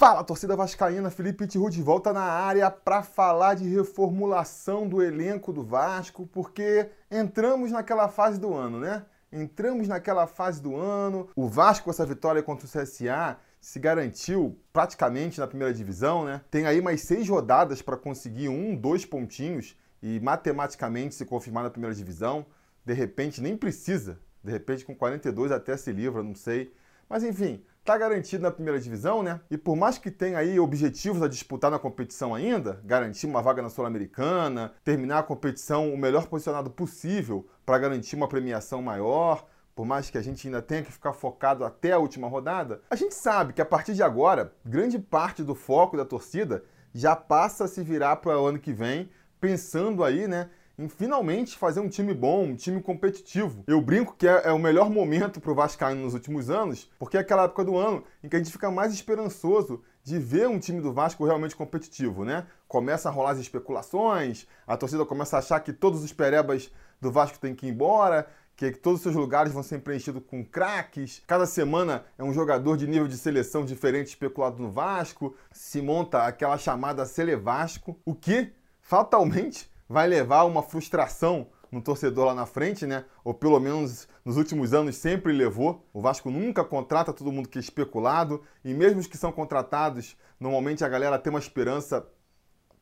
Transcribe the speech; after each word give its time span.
Fala, 0.00 0.24
torcida 0.24 0.56
vascaína, 0.56 1.10
Felipe 1.10 1.46
Tiru 1.46 1.68
de 1.68 1.82
volta 1.82 2.10
na 2.10 2.22
área 2.22 2.70
para 2.70 3.02
falar 3.02 3.52
de 3.52 3.68
reformulação 3.68 4.88
do 4.88 5.02
elenco 5.02 5.52
do 5.52 5.62
Vasco, 5.62 6.26
porque 6.26 6.88
entramos 7.10 7.70
naquela 7.70 8.08
fase 8.08 8.40
do 8.40 8.54
ano, 8.54 8.80
né? 8.80 9.04
Entramos 9.30 9.88
naquela 9.88 10.26
fase 10.26 10.62
do 10.62 10.74
ano. 10.74 11.28
O 11.36 11.46
Vasco 11.46 11.84
com 11.84 11.90
essa 11.90 12.06
vitória 12.06 12.42
contra 12.42 12.64
o 12.64 12.70
CSA 12.70 13.36
se 13.60 13.78
garantiu 13.78 14.58
praticamente 14.72 15.38
na 15.38 15.46
primeira 15.46 15.74
divisão, 15.74 16.24
né? 16.24 16.40
Tem 16.50 16.64
aí 16.64 16.80
mais 16.80 17.02
seis 17.02 17.28
rodadas 17.28 17.82
para 17.82 17.98
conseguir 17.98 18.48
um, 18.48 18.74
dois 18.74 19.04
pontinhos 19.04 19.76
e 20.02 20.18
matematicamente 20.18 21.14
se 21.14 21.26
confirmar 21.26 21.62
na 21.62 21.68
primeira 21.68 21.94
divisão. 21.94 22.46
De 22.86 22.94
repente 22.94 23.42
nem 23.42 23.54
precisa. 23.54 24.18
De 24.42 24.50
repente 24.50 24.82
com 24.82 24.94
42 24.94 25.52
até 25.52 25.76
se 25.76 25.92
livra, 25.92 26.22
não 26.22 26.34
sei. 26.34 26.72
Mas 27.06 27.22
enfim, 27.22 27.62
está 27.80 27.96
garantido 27.96 28.42
na 28.42 28.50
primeira 28.50 28.78
divisão, 28.78 29.22
né? 29.22 29.40
E 29.50 29.56
por 29.58 29.74
mais 29.74 29.98
que 29.98 30.10
tenha 30.10 30.38
aí 30.38 30.60
objetivos 30.60 31.22
a 31.22 31.28
disputar 31.28 31.70
na 31.70 31.78
competição 31.78 32.34
ainda, 32.34 32.80
garantir 32.84 33.26
uma 33.26 33.42
vaga 33.42 33.62
na 33.62 33.68
Sul-Americana, 33.68 34.72
terminar 34.84 35.18
a 35.18 35.22
competição 35.22 35.92
o 35.92 35.98
melhor 35.98 36.26
posicionado 36.26 36.70
possível 36.70 37.48
para 37.64 37.78
garantir 37.78 38.16
uma 38.16 38.28
premiação 38.28 38.82
maior, 38.82 39.46
por 39.74 39.86
mais 39.86 40.10
que 40.10 40.18
a 40.18 40.22
gente 40.22 40.46
ainda 40.46 40.60
tenha 40.60 40.82
que 40.82 40.92
ficar 40.92 41.14
focado 41.14 41.64
até 41.64 41.92
a 41.92 41.98
última 41.98 42.28
rodada, 42.28 42.82
a 42.90 42.96
gente 42.96 43.14
sabe 43.14 43.54
que 43.54 43.62
a 43.62 43.66
partir 43.66 43.94
de 43.94 44.02
agora, 44.02 44.52
grande 44.64 44.98
parte 44.98 45.42
do 45.42 45.54
foco 45.54 45.96
da 45.96 46.04
torcida 46.04 46.62
já 46.92 47.16
passa 47.16 47.64
a 47.64 47.68
se 47.68 47.82
virar 47.82 48.16
para 48.16 48.38
o 48.38 48.46
ano 48.46 48.58
que 48.58 48.72
vem, 48.72 49.08
pensando 49.40 50.04
aí, 50.04 50.28
né, 50.28 50.50
em 50.80 50.88
finalmente 50.88 51.58
fazer 51.58 51.78
um 51.80 51.88
time 51.90 52.14
bom, 52.14 52.44
um 52.44 52.56
time 52.56 52.80
competitivo. 52.82 53.62
Eu 53.66 53.82
brinco 53.82 54.14
que 54.16 54.26
é, 54.26 54.46
é 54.46 54.50
o 54.50 54.58
melhor 54.58 54.88
momento 54.88 55.38
para 55.38 55.52
o 55.52 55.54
Vascaíno 55.54 56.00
nos 56.00 56.14
últimos 56.14 56.48
anos, 56.48 56.90
porque 56.98 57.18
é 57.18 57.20
aquela 57.20 57.44
época 57.44 57.62
do 57.62 57.76
ano 57.76 58.02
em 58.24 58.28
que 58.30 58.36
a 58.36 58.38
gente 58.38 58.50
fica 58.50 58.70
mais 58.70 58.94
esperançoso 58.94 59.82
de 60.02 60.18
ver 60.18 60.48
um 60.48 60.58
time 60.58 60.80
do 60.80 60.90
Vasco 60.90 61.26
realmente 61.26 61.54
competitivo, 61.54 62.24
né? 62.24 62.46
Começa 62.66 63.10
a 63.10 63.12
rolar 63.12 63.32
as 63.32 63.38
especulações, 63.38 64.46
a 64.66 64.74
torcida 64.74 65.04
começa 65.04 65.36
a 65.36 65.40
achar 65.40 65.60
que 65.60 65.70
todos 65.70 66.02
os 66.02 66.14
perebas 66.14 66.72
do 66.98 67.12
Vasco 67.12 67.38
têm 67.38 67.54
que 67.54 67.66
ir 67.66 67.70
embora, 67.70 68.26
que 68.56 68.70
todos 68.72 69.00
os 69.00 69.02
seus 69.02 69.14
lugares 69.14 69.52
vão 69.52 69.62
ser 69.62 69.80
preenchidos 69.80 70.22
com 70.26 70.42
craques. 70.42 71.22
Cada 71.26 71.44
semana 71.44 72.06
é 72.16 72.24
um 72.24 72.32
jogador 72.32 72.78
de 72.78 72.86
nível 72.86 73.06
de 73.06 73.18
seleção 73.18 73.66
diferente 73.66 74.08
especulado 74.08 74.62
no 74.62 74.70
Vasco. 74.70 75.36
Se 75.52 75.82
monta 75.82 76.24
aquela 76.24 76.56
chamada 76.56 77.04
Vasco, 77.38 77.98
o 78.04 78.14
que 78.14 78.52
fatalmente 78.80 79.70
vai 79.90 80.06
levar 80.06 80.44
uma 80.44 80.62
frustração 80.62 81.48
no 81.68 81.82
torcedor 81.82 82.26
lá 82.26 82.34
na 82.34 82.46
frente, 82.46 82.86
né? 82.86 83.04
Ou 83.24 83.34
pelo 83.34 83.58
menos 83.58 84.06
nos 84.24 84.36
últimos 84.36 84.72
anos 84.72 84.94
sempre 84.94 85.32
levou. 85.32 85.84
O 85.92 86.00
Vasco 86.00 86.30
nunca 86.30 86.62
contrata 86.62 87.12
todo 87.12 87.32
mundo 87.32 87.48
que 87.48 87.58
é 87.58 87.60
especulado, 87.60 88.40
e 88.64 88.72
mesmo 88.72 89.00
os 89.00 89.08
que 89.08 89.18
são 89.18 89.32
contratados, 89.32 90.16
normalmente 90.38 90.84
a 90.84 90.88
galera 90.88 91.18
tem 91.18 91.32
uma 91.32 91.40
esperança, 91.40 92.06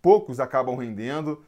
poucos 0.03 0.39
acabam 0.39 0.77
rendendo. 0.77 1.43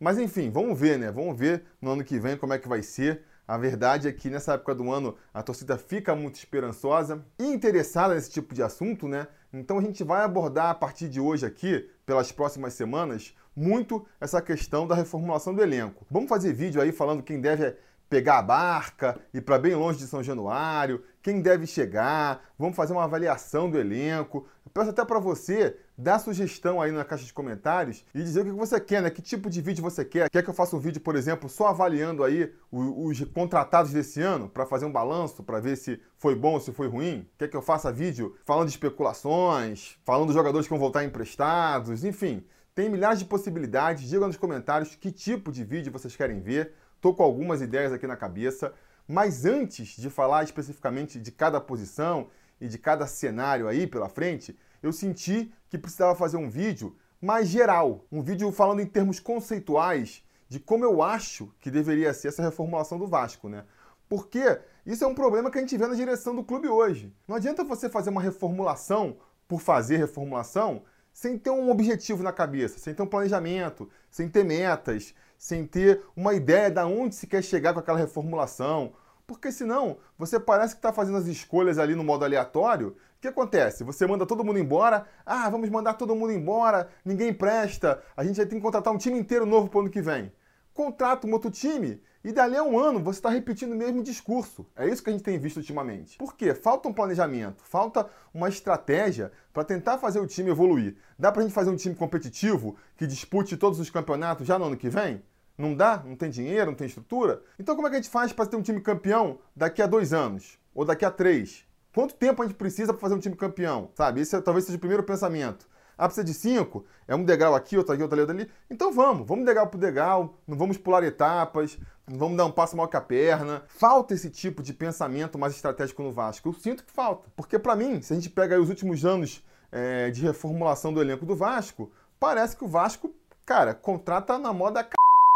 Mas 0.00 0.18
enfim, 0.18 0.50
vamos 0.50 0.78
ver, 0.78 0.98
né? 0.98 1.12
Vamos 1.12 1.38
ver 1.38 1.64
no 1.80 1.92
ano 1.92 2.02
que 2.02 2.18
vem 2.18 2.36
como 2.36 2.52
é 2.52 2.58
que 2.58 2.68
vai 2.68 2.82
ser. 2.82 3.22
A 3.46 3.56
verdade 3.56 4.08
é 4.08 4.12
que 4.12 4.28
nessa 4.28 4.54
época 4.54 4.74
do 4.74 4.90
ano 4.90 5.14
a 5.32 5.44
torcida 5.44 5.78
fica 5.78 6.16
muito 6.16 6.36
esperançosa 6.36 7.24
e 7.38 7.44
interessada 7.44 8.14
nesse 8.14 8.32
tipo 8.32 8.52
de 8.52 8.64
assunto, 8.64 9.06
né? 9.06 9.28
Então 9.58 9.78
a 9.78 9.82
gente 9.82 10.02
vai 10.02 10.24
abordar 10.24 10.70
a 10.70 10.74
partir 10.74 11.08
de 11.08 11.20
hoje 11.20 11.46
aqui, 11.46 11.88
pelas 12.04 12.32
próximas 12.32 12.74
semanas, 12.74 13.34
muito 13.54 14.04
essa 14.20 14.42
questão 14.42 14.86
da 14.86 14.96
reformulação 14.96 15.54
do 15.54 15.62
elenco. 15.62 16.04
Vamos 16.10 16.28
fazer 16.28 16.52
vídeo 16.52 16.82
aí 16.82 16.90
falando 16.90 17.22
quem 17.22 17.40
deve 17.40 17.76
pegar 18.08 18.38
a 18.38 18.42
barca, 18.42 19.18
ir 19.32 19.42
para 19.42 19.58
bem 19.58 19.74
longe 19.74 19.98
de 19.98 20.06
São 20.06 20.22
Januário, 20.22 21.04
quem 21.22 21.40
deve 21.40 21.66
chegar, 21.66 22.42
vamos 22.58 22.76
fazer 22.76 22.92
uma 22.92 23.04
avaliação 23.04 23.70
do 23.70 23.78
elenco. 23.78 24.46
Eu 24.64 24.70
peço 24.72 24.90
até 24.90 25.04
para 25.04 25.20
você 25.20 25.76
dar 25.96 26.18
sugestão 26.18 26.80
aí 26.80 26.90
na 26.90 27.04
caixa 27.04 27.24
de 27.24 27.32
comentários 27.32 28.04
e 28.14 28.22
dizer 28.22 28.40
o 28.40 28.44
que 28.44 28.50
você 28.52 28.80
quer, 28.80 29.02
né? 29.02 29.10
Que 29.10 29.22
tipo 29.22 29.48
de 29.48 29.60
vídeo 29.60 29.82
você 29.82 30.04
quer. 30.04 30.28
Quer 30.28 30.42
que 30.42 30.50
eu 30.50 30.54
faça 30.54 30.74
um 30.74 30.80
vídeo, 30.80 31.00
por 31.00 31.14
exemplo, 31.14 31.48
só 31.48 31.68
avaliando 31.68 32.24
aí 32.24 32.52
os, 32.70 33.20
contratados 33.26 33.92
desse 33.92 34.20
ano 34.20 34.48
para 34.48 34.66
fazer 34.66 34.86
um 34.86 34.92
balanço, 34.92 35.42
para 35.42 35.60
ver 35.60 35.76
se 35.76 36.00
foi 36.16 36.34
bom 36.34 36.54
ou 36.54 36.60
se 36.60 36.72
foi 36.72 36.88
ruim? 36.88 37.28
Quer 37.38 37.48
que 37.48 37.56
eu 37.56 37.62
faça 37.62 37.92
vídeo 37.92 38.36
falando 38.44 38.66
de 38.66 38.74
especulações, 38.74 39.96
falando 40.04 40.26
dos 40.26 40.34
jogadores 40.34 40.66
que 40.66 40.70
vão 40.70 40.80
voltar 40.80 41.04
emprestados, 41.04 42.04
enfim. 42.04 42.44
Tem 42.74 42.88
milhares 42.88 43.20
de 43.20 43.24
possibilidades. 43.24 44.08
Diga 44.08 44.26
nos 44.26 44.36
comentários 44.36 44.96
que 44.96 45.12
tipo 45.12 45.52
de 45.52 45.62
vídeo 45.62 45.92
vocês 45.92 46.16
querem 46.16 46.40
ver. 46.40 46.72
Estou 46.96 47.14
com 47.14 47.22
algumas 47.22 47.62
ideias 47.62 47.92
aqui 47.92 48.06
na 48.06 48.16
cabeça. 48.16 48.72
Mas 49.06 49.44
antes 49.44 49.96
de 49.96 50.10
falar 50.10 50.42
especificamente 50.42 51.20
de 51.20 51.30
cada 51.30 51.60
posição 51.60 52.28
e 52.60 52.66
de 52.66 52.78
cada 52.78 53.06
cenário 53.06 53.68
aí 53.68 53.86
pela 53.86 54.08
frente, 54.08 54.58
eu 54.86 54.92
senti 54.92 55.52
que 55.68 55.78
precisava 55.78 56.14
fazer 56.14 56.36
um 56.36 56.48
vídeo 56.48 56.96
mais 57.20 57.48
geral, 57.48 58.04
um 58.12 58.22
vídeo 58.22 58.52
falando 58.52 58.80
em 58.80 58.86
termos 58.86 59.18
conceituais 59.18 60.22
de 60.48 60.60
como 60.60 60.84
eu 60.84 61.02
acho 61.02 61.52
que 61.58 61.70
deveria 61.70 62.12
ser 62.12 62.28
essa 62.28 62.42
reformulação 62.42 62.98
do 62.98 63.06
Vasco, 63.06 63.48
né? 63.48 63.64
Porque 64.08 64.60
isso 64.84 65.02
é 65.02 65.06
um 65.06 65.14
problema 65.14 65.50
que 65.50 65.58
a 65.58 65.60
gente 65.60 65.76
vê 65.76 65.86
na 65.86 65.94
direção 65.94 66.36
do 66.36 66.44
clube 66.44 66.68
hoje. 66.68 67.12
Não 67.26 67.36
adianta 67.36 67.64
você 67.64 67.88
fazer 67.88 68.10
uma 68.10 68.20
reformulação 68.20 69.16
por 69.48 69.60
fazer 69.60 69.96
reformulação 69.96 70.82
sem 71.12 71.38
ter 71.38 71.50
um 71.50 71.70
objetivo 71.70 72.22
na 72.22 72.32
cabeça, 72.32 72.78
sem 72.78 72.92
ter 72.92 73.02
um 73.02 73.06
planejamento, 73.06 73.88
sem 74.10 74.28
ter 74.28 74.44
metas, 74.44 75.14
sem 75.38 75.66
ter 75.66 76.02
uma 76.14 76.34
ideia 76.34 76.70
de 76.70 76.82
onde 76.82 77.14
se 77.14 77.26
quer 77.26 77.42
chegar 77.42 77.72
com 77.72 77.80
aquela 77.80 77.98
reformulação. 77.98 78.92
Porque 79.26 79.50
senão 79.50 79.98
você 80.18 80.38
parece 80.38 80.74
que 80.74 80.78
está 80.78 80.92
fazendo 80.92 81.16
as 81.16 81.26
escolhas 81.26 81.78
ali 81.78 81.94
no 81.94 82.04
modo 82.04 82.24
aleatório. 82.24 82.96
Que 83.24 83.28
acontece? 83.28 83.82
Você 83.84 84.06
manda 84.06 84.26
todo 84.26 84.44
mundo 84.44 84.58
embora. 84.58 85.06
Ah, 85.24 85.48
vamos 85.48 85.70
mandar 85.70 85.94
todo 85.94 86.14
mundo 86.14 86.30
embora. 86.30 86.90
Ninguém 87.02 87.32
presta. 87.32 88.02
A 88.14 88.22
gente 88.22 88.36
vai 88.36 88.44
ter 88.44 88.54
que 88.54 88.60
contratar 88.60 88.92
um 88.92 88.98
time 88.98 89.18
inteiro 89.18 89.46
novo 89.46 89.66
para 89.66 89.78
o 89.78 89.80
ano 89.80 89.88
que 89.88 90.02
vem 90.02 90.30
contrata 90.74 91.26
um 91.26 91.32
outro 91.32 91.50
time 91.50 92.02
e 92.22 92.32
dali 92.32 92.56
a 92.56 92.62
um 92.62 92.78
ano 92.78 92.98
você 92.98 93.18
está 93.18 93.30
repetindo 93.30 93.72
o 93.72 93.76
mesmo 93.76 94.02
discurso. 94.02 94.66
É 94.76 94.86
isso 94.86 95.02
que 95.02 95.08
a 95.08 95.12
gente 95.12 95.22
tem 95.22 95.38
visto 95.38 95.58
ultimamente. 95.58 96.18
Por 96.18 96.36
quê? 96.36 96.52
Falta 96.52 96.88
um 96.88 96.92
planejamento, 96.92 97.62
falta 97.62 98.10
uma 98.34 98.48
estratégia 98.48 99.30
para 99.52 99.64
tentar 99.64 99.96
fazer 99.98 100.18
o 100.18 100.26
time 100.26 100.50
evoluir. 100.50 100.96
Dá 101.18 101.30
para 101.30 101.40
a 101.40 101.44
gente 101.44 101.54
fazer 101.54 101.70
um 101.70 101.76
time 101.76 101.94
competitivo 101.94 102.76
que 102.96 103.06
dispute 103.06 103.56
todos 103.56 103.78
os 103.78 103.88
campeonatos 103.88 104.46
já 104.46 104.58
no 104.58 104.66
ano 104.66 104.76
que 104.76 104.90
vem? 104.90 105.22
Não 105.56 105.74
dá? 105.74 106.02
Não 106.04 106.16
tem 106.16 106.28
dinheiro? 106.28 106.72
Não 106.72 106.76
tem 106.76 106.88
estrutura? 106.88 107.40
Então 107.58 107.76
como 107.76 107.86
é 107.86 107.90
que 107.90 107.96
a 107.96 108.00
gente 108.00 108.10
faz 108.10 108.32
para 108.32 108.44
ter 108.44 108.56
um 108.56 108.62
time 108.62 108.80
campeão 108.80 109.38
daqui 109.54 109.80
a 109.80 109.86
dois 109.86 110.12
anos? 110.12 110.58
Ou 110.74 110.84
daqui 110.84 111.04
a 111.04 111.10
três? 111.10 111.64
Quanto 111.94 112.14
tempo 112.14 112.42
a 112.42 112.46
gente 112.46 112.56
precisa 112.56 112.92
para 112.92 113.00
fazer 113.00 113.14
um 113.14 113.20
time 113.20 113.36
campeão? 113.36 113.88
Sabe? 113.94 114.20
Esse 114.20 114.34
é, 114.34 114.40
talvez 114.40 114.66
seja 114.66 114.76
o 114.76 114.80
primeiro 114.80 115.04
pensamento. 115.04 115.68
Ah, 115.96 116.08
precisa 116.08 116.24
de 116.24 116.34
cinco? 116.34 116.84
É 117.06 117.14
um 117.14 117.22
degrau 117.24 117.54
aqui, 117.54 117.78
outro 117.78 117.94
aqui, 117.94 118.02
outro 118.02 118.16
ali, 118.16 118.20
outro 118.22 118.36
ali. 118.36 118.50
Então 118.68 118.92
vamos, 118.92 119.24
vamos 119.24 119.46
degrau 119.46 119.68
por 119.68 119.78
degrau, 119.78 120.34
não 120.44 120.58
vamos 120.58 120.76
pular 120.76 121.04
etapas, 121.04 121.78
não 122.04 122.18
vamos 122.18 122.36
dar 122.36 122.46
um 122.46 122.50
passo 122.50 122.76
maior 122.76 122.88
que 122.88 122.96
a 122.96 123.00
perna. 123.00 123.62
Falta 123.68 124.12
esse 124.12 124.28
tipo 124.28 124.60
de 124.60 124.74
pensamento 124.74 125.38
mais 125.38 125.54
estratégico 125.54 126.02
no 126.02 126.10
Vasco. 126.10 126.48
Eu 126.48 126.52
sinto 126.54 126.82
que 126.82 126.90
falta. 126.90 127.30
Porque 127.36 127.60
para 127.60 127.76
mim, 127.76 128.02
se 128.02 128.12
a 128.12 128.16
gente 128.16 128.28
pega 128.28 128.60
os 128.60 128.68
últimos 128.68 129.04
anos 129.04 129.44
é, 129.70 130.10
de 130.10 130.20
reformulação 130.22 130.92
do 130.92 131.00
elenco 131.00 131.24
do 131.24 131.36
Vasco, 131.36 131.88
parece 132.18 132.56
que 132.56 132.64
o 132.64 132.68
Vasco, 132.68 133.14
cara, 133.46 133.72
contrata 133.72 134.36
na 134.36 134.52
moda 134.52 134.82
c... 134.82 134.88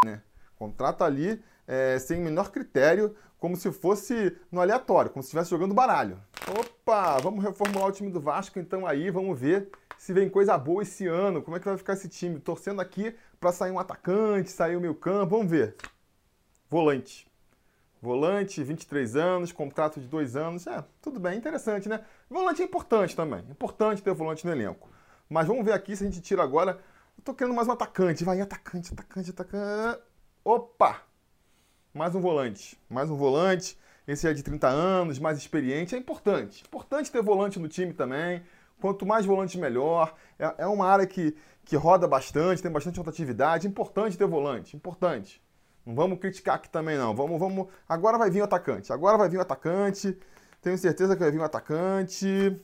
né? 0.05 0.23
Contrata 0.59 1.05
ali 1.05 1.41
é, 1.69 2.01
sem 2.01 2.19
o 2.21 2.25
menor 2.25 2.51
critério, 2.51 3.15
como 3.39 3.57
se 3.57 3.71
fosse 3.73 4.37
no 4.51 4.61
aleatório, 4.61 5.11
como 5.11 5.23
se 5.23 5.29
estivesse 5.29 5.51
jogando 5.51 5.75
baralho. 5.75 6.21
Opa, 6.59 7.19
vamos 7.19 7.43
reformular 7.43 7.89
o 7.89 7.93
time 7.93 8.11
do 8.11 8.21
Vasco, 8.21 8.59
então 8.59 8.87
aí 8.87 9.11
vamos 9.11 9.39
ver 9.39 9.71
se 9.97 10.13
vem 10.13 10.29
coisa 10.29 10.57
boa 10.57 10.83
esse 10.83 11.07
ano, 11.07 11.43
como 11.43 11.57
é 11.57 11.61
que 11.61 11.67
vai 11.67 11.77
ficar 11.77 11.95
esse 11.95 12.09
time? 12.09 12.39
Torcendo 12.39 12.81
aqui 12.81 13.15
para 13.41 13.53
sair 13.53 13.71
um 13.71 13.79
atacante, 13.79 14.51
sair 14.51 14.77
o 14.77 14.81
meio 14.81 14.95
campo, 14.95 15.37
vamos 15.37 15.51
ver. 15.51 15.77
Volante. 16.71 17.27
Volante, 18.01 18.63
23 18.63 19.17
anos, 19.17 19.51
contrato 19.51 20.01
de 20.01 20.07
dois 20.07 20.37
anos. 20.37 20.67
É, 20.69 20.85
tudo 21.03 21.19
bem, 21.19 21.37
interessante, 21.37 21.89
né? 21.89 22.05
Volante 22.31 22.63
é 22.63 22.65
importante 22.65 23.17
também. 23.17 23.45
Importante 23.51 24.03
ter 24.03 24.15
volante 24.15 24.47
no 24.47 24.53
elenco. 24.53 24.89
Mas 25.29 25.49
vamos 25.49 25.65
ver 25.65 25.73
aqui 25.73 25.97
se 25.97 26.05
a 26.05 26.07
gente 26.07 26.21
tira 26.21 26.43
agora. 26.43 26.79
Eu 27.17 27.25
tô 27.25 27.35
querendo 27.35 27.55
mais 27.55 27.67
um 27.67 27.73
atacante. 27.73 28.23
Vai, 28.25 28.41
atacante, 28.41 28.93
atacante, 28.93 29.31
atacante. 29.31 30.01
Opa! 30.45 31.08
Mais 31.93 32.15
um 32.15 32.21
volante. 32.21 32.79
Mais 32.89 33.11
um 33.11 33.17
volante. 33.17 33.79
Esse 34.07 34.29
é 34.29 34.33
de 34.33 34.43
30 34.43 34.69
anos, 34.69 35.19
mais 35.19 35.39
experiente. 35.39 35.95
É 35.95 35.99
importante. 35.99 36.63
Importante 36.67 37.11
ter 37.11 37.23
volante 37.23 37.59
no 37.59 37.69
time 37.69 37.93
também. 37.93 38.43
Quanto 38.81 39.05
mais 39.05 39.27
volantes, 39.27 39.57
melhor. 39.57 40.15
É, 40.39 40.55
é 40.59 40.67
uma 40.67 40.87
área 40.87 41.07
que, 41.07 41.35
que 41.65 41.77
roda 41.77 42.07
bastante, 42.07 42.63
tem 42.63 42.71
bastante 42.71 42.99
rotatividade. 42.99 43.67
Importante 43.67 44.17
ter 44.17 44.27
volante, 44.27 44.77
importante. 44.77 45.43
Não 45.85 45.95
vamos 45.95 46.19
criticar 46.19 46.57
aqui 46.57 46.69
também, 46.69 46.97
não. 46.97 47.15
Vamos, 47.15 47.39
vamos. 47.39 47.69
Agora 47.89 48.19
vai 48.19 48.31
vir 48.31 48.43
o 48.43 48.45
atacante. 48.45 48.93
Agora 48.93 49.17
vai 49.17 49.29
vir 49.29 49.39
o 49.39 49.43
atacante. 49.43 50.17
Tenho 50.61 50.77
certeza 50.77 51.17
que 51.17 51.23
vai 51.23 51.31
vir 51.31 51.41
o 51.41 51.45
atacante. 51.45 52.61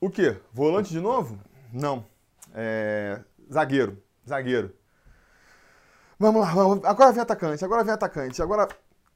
O 0.00 0.08
quê? 0.08 0.36
Volante 0.52 0.90
de 0.90 1.00
novo? 1.00 1.38
Não. 1.72 2.04
É... 2.54 3.20
Zagueiro. 3.52 4.02
Zagueiro. 4.26 4.74
Vamos 6.20 6.42
lá, 6.42 6.52
vamos. 6.52 6.84
Agora 6.84 7.12
vem 7.12 7.22
atacante, 7.22 7.64
agora 7.64 7.84
vem 7.84 7.94
atacante, 7.94 8.42
agora. 8.42 8.66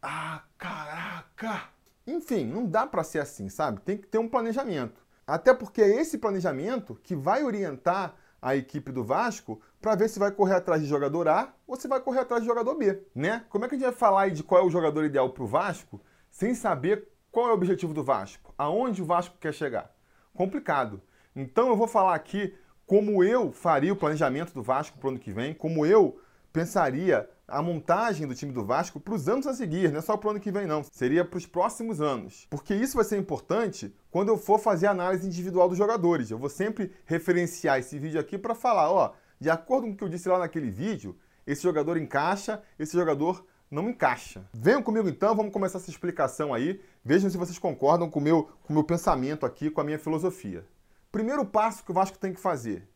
Ah, 0.00 0.44
caraca! 0.56 1.64
Enfim, 2.06 2.44
não 2.44 2.64
dá 2.64 2.86
para 2.86 3.02
ser 3.02 3.18
assim, 3.18 3.48
sabe? 3.48 3.80
Tem 3.80 3.96
que 3.96 4.06
ter 4.06 4.18
um 4.18 4.28
planejamento. 4.28 5.04
Até 5.26 5.52
porque 5.52 5.82
é 5.82 6.00
esse 6.00 6.16
planejamento 6.16 6.94
que 7.02 7.16
vai 7.16 7.42
orientar 7.42 8.14
a 8.40 8.54
equipe 8.54 8.92
do 8.92 9.02
Vasco 9.02 9.60
para 9.80 9.96
ver 9.96 10.08
se 10.08 10.20
vai 10.20 10.30
correr 10.30 10.54
atrás 10.54 10.80
de 10.80 10.86
jogador 10.86 11.26
A 11.26 11.52
ou 11.66 11.74
se 11.74 11.88
vai 11.88 11.98
correr 12.00 12.20
atrás 12.20 12.42
de 12.42 12.48
jogador 12.48 12.76
B, 12.76 13.02
né? 13.12 13.44
Como 13.48 13.64
é 13.64 13.68
que 13.68 13.74
a 13.74 13.78
gente 13.78 13.86
vai 13.86 13.94
falar 13.94 14.30
de 14.30 14.44
qual 14.44 14.62
é 14.62 14.64
o 14.64 14.70
jogador 14.70 15.04
ideal 15.04 15.30
para 15.30 15.42
o 15.42 15.46
Vasco 15.46 16.00
sem 16.30 16.54
saber 16.54 17.08
qual 17.32 17.48
é 17.48 17.50
o 17.50 17.54
objetivo 17.54 17.92
do 17.92 18.04
Vasco? 18.04 18.54
Aonde 18.56 19.02
o 19.02 19.06
Vasco 19.06 19.36
quer 19.40 19.52
chegar? 19.52 19.92
Complicado. 20.32 21.02
Então 21.34 21.68
eu 21.68 21.76
vou 21.76 21.88
falar 21.88 22.14
aqui 22.14 22.54
como 22.86 23.24
eu 23.24 23.50
faria 23.50 23.92
o 23.92 23.96
planejamento 23.96 24.54
do 24.54 24.62
Vasco 24.62 24.98
para 24.98 25.08
o 25.08 25.10
ano 25.10 25.18
que 25.18 25.32
vem, 25.32 25.52
como 25.52 25.84
eu 25.84 26.20
pensaria 26.52 27.28
a 27.48 27.60
montagem 27.60 28.26
do 28.26 28.34
time 28.34 28.52
do 28.52 28.64
Vasco 28.64 28.98
para 28.98 29.14
os 29.14 29.28
anos 29.28 29.46
a 29.46 29.54
seguir, 29.54 29.90
não 29.90 29.98
é 29.98 30.02
só 30.02 30.16
para 30.16 30.28
o 30.28 30.30
ano 30.30 30.40
que 30.40 30.50
vem, 30.50 30.66
não. 30.66 30.82
Seria 30.84 31.24
para 31.24 31.36
os 31.36 31.46
próximos 31.46 32.00
anos. 32.00 32.46
Porque 32.48 32.74
isso 32.74 32.96
vai 32.96 33.04
ser 33.04 33.18
importante 33.18 33.94
quando 34.10 34.28
eu 34.28 34.38
for 34.38 34.58
fazer 34.58 34.86
a 34.86 34.90
análise 34.90 35.26
individual 35.26 35.68
dos 35.68 35.78
jogadores. 35.78 36.30
Eu 36.30 36.38
vou 36.38 36.48
sempre 36.48 36.92
referenciar 37.04 37.78
esse 37.78 37.98
vídeo 37.98 38.20
aqui 38.20 38.38
para 38.38 38.54
falar, 38.54 38.90
ó, 38.90 39.12
de 39.38 39.50
acordo 39.50 39.86
com 39.86 39.92
o 39.92 39.96
que 39.96 40.04
eu 40.04 40.08
disse 40.08 40.28
lá 40.28 40.38
naquele 40.38 40.70
vídeo, 40.70 41.16
esse 41.46 41.62
jogador 41.62 41.96
encaixa, 41.96 42.62
esse 42.78 42.92
jogador 42.92 43.44
não 43.70 43.88
encaixa. 43.88 44.44
Venham 44.52 44.82
comigo 44.82 45.08
então, 45.08 45.34
vamos 45.34 45.52
começar 45.52 45.78
essa 45.78 45.90
explicação 45.90 46.54
aí. 46.54 46.80
Vejam 47.04 47.28
se 47.28 47.36
vocês 47.36 47.58
concordam 47.58 48.08
com 48.08 48.20
o 48.20 48.22
meu, 48.22 48.44
com 48.62 48.72
o 48.72 48.74
meu 48.74 48.84
pensamento 48.84 49.44
aqui, 49.44 49.70
com 49.70 49.80
a 49.80 49.84
minha 49.84 49.98
filosofia. 49.98 50.64
Primeiro 51.10 51.44
passo 51.44 51.84
que 51.84 51.90
o 51.90 51.94
Vasco 51.94 52.18
tem 52.18 52.32
que 52.32 52.40
fazer: 52.40 52.88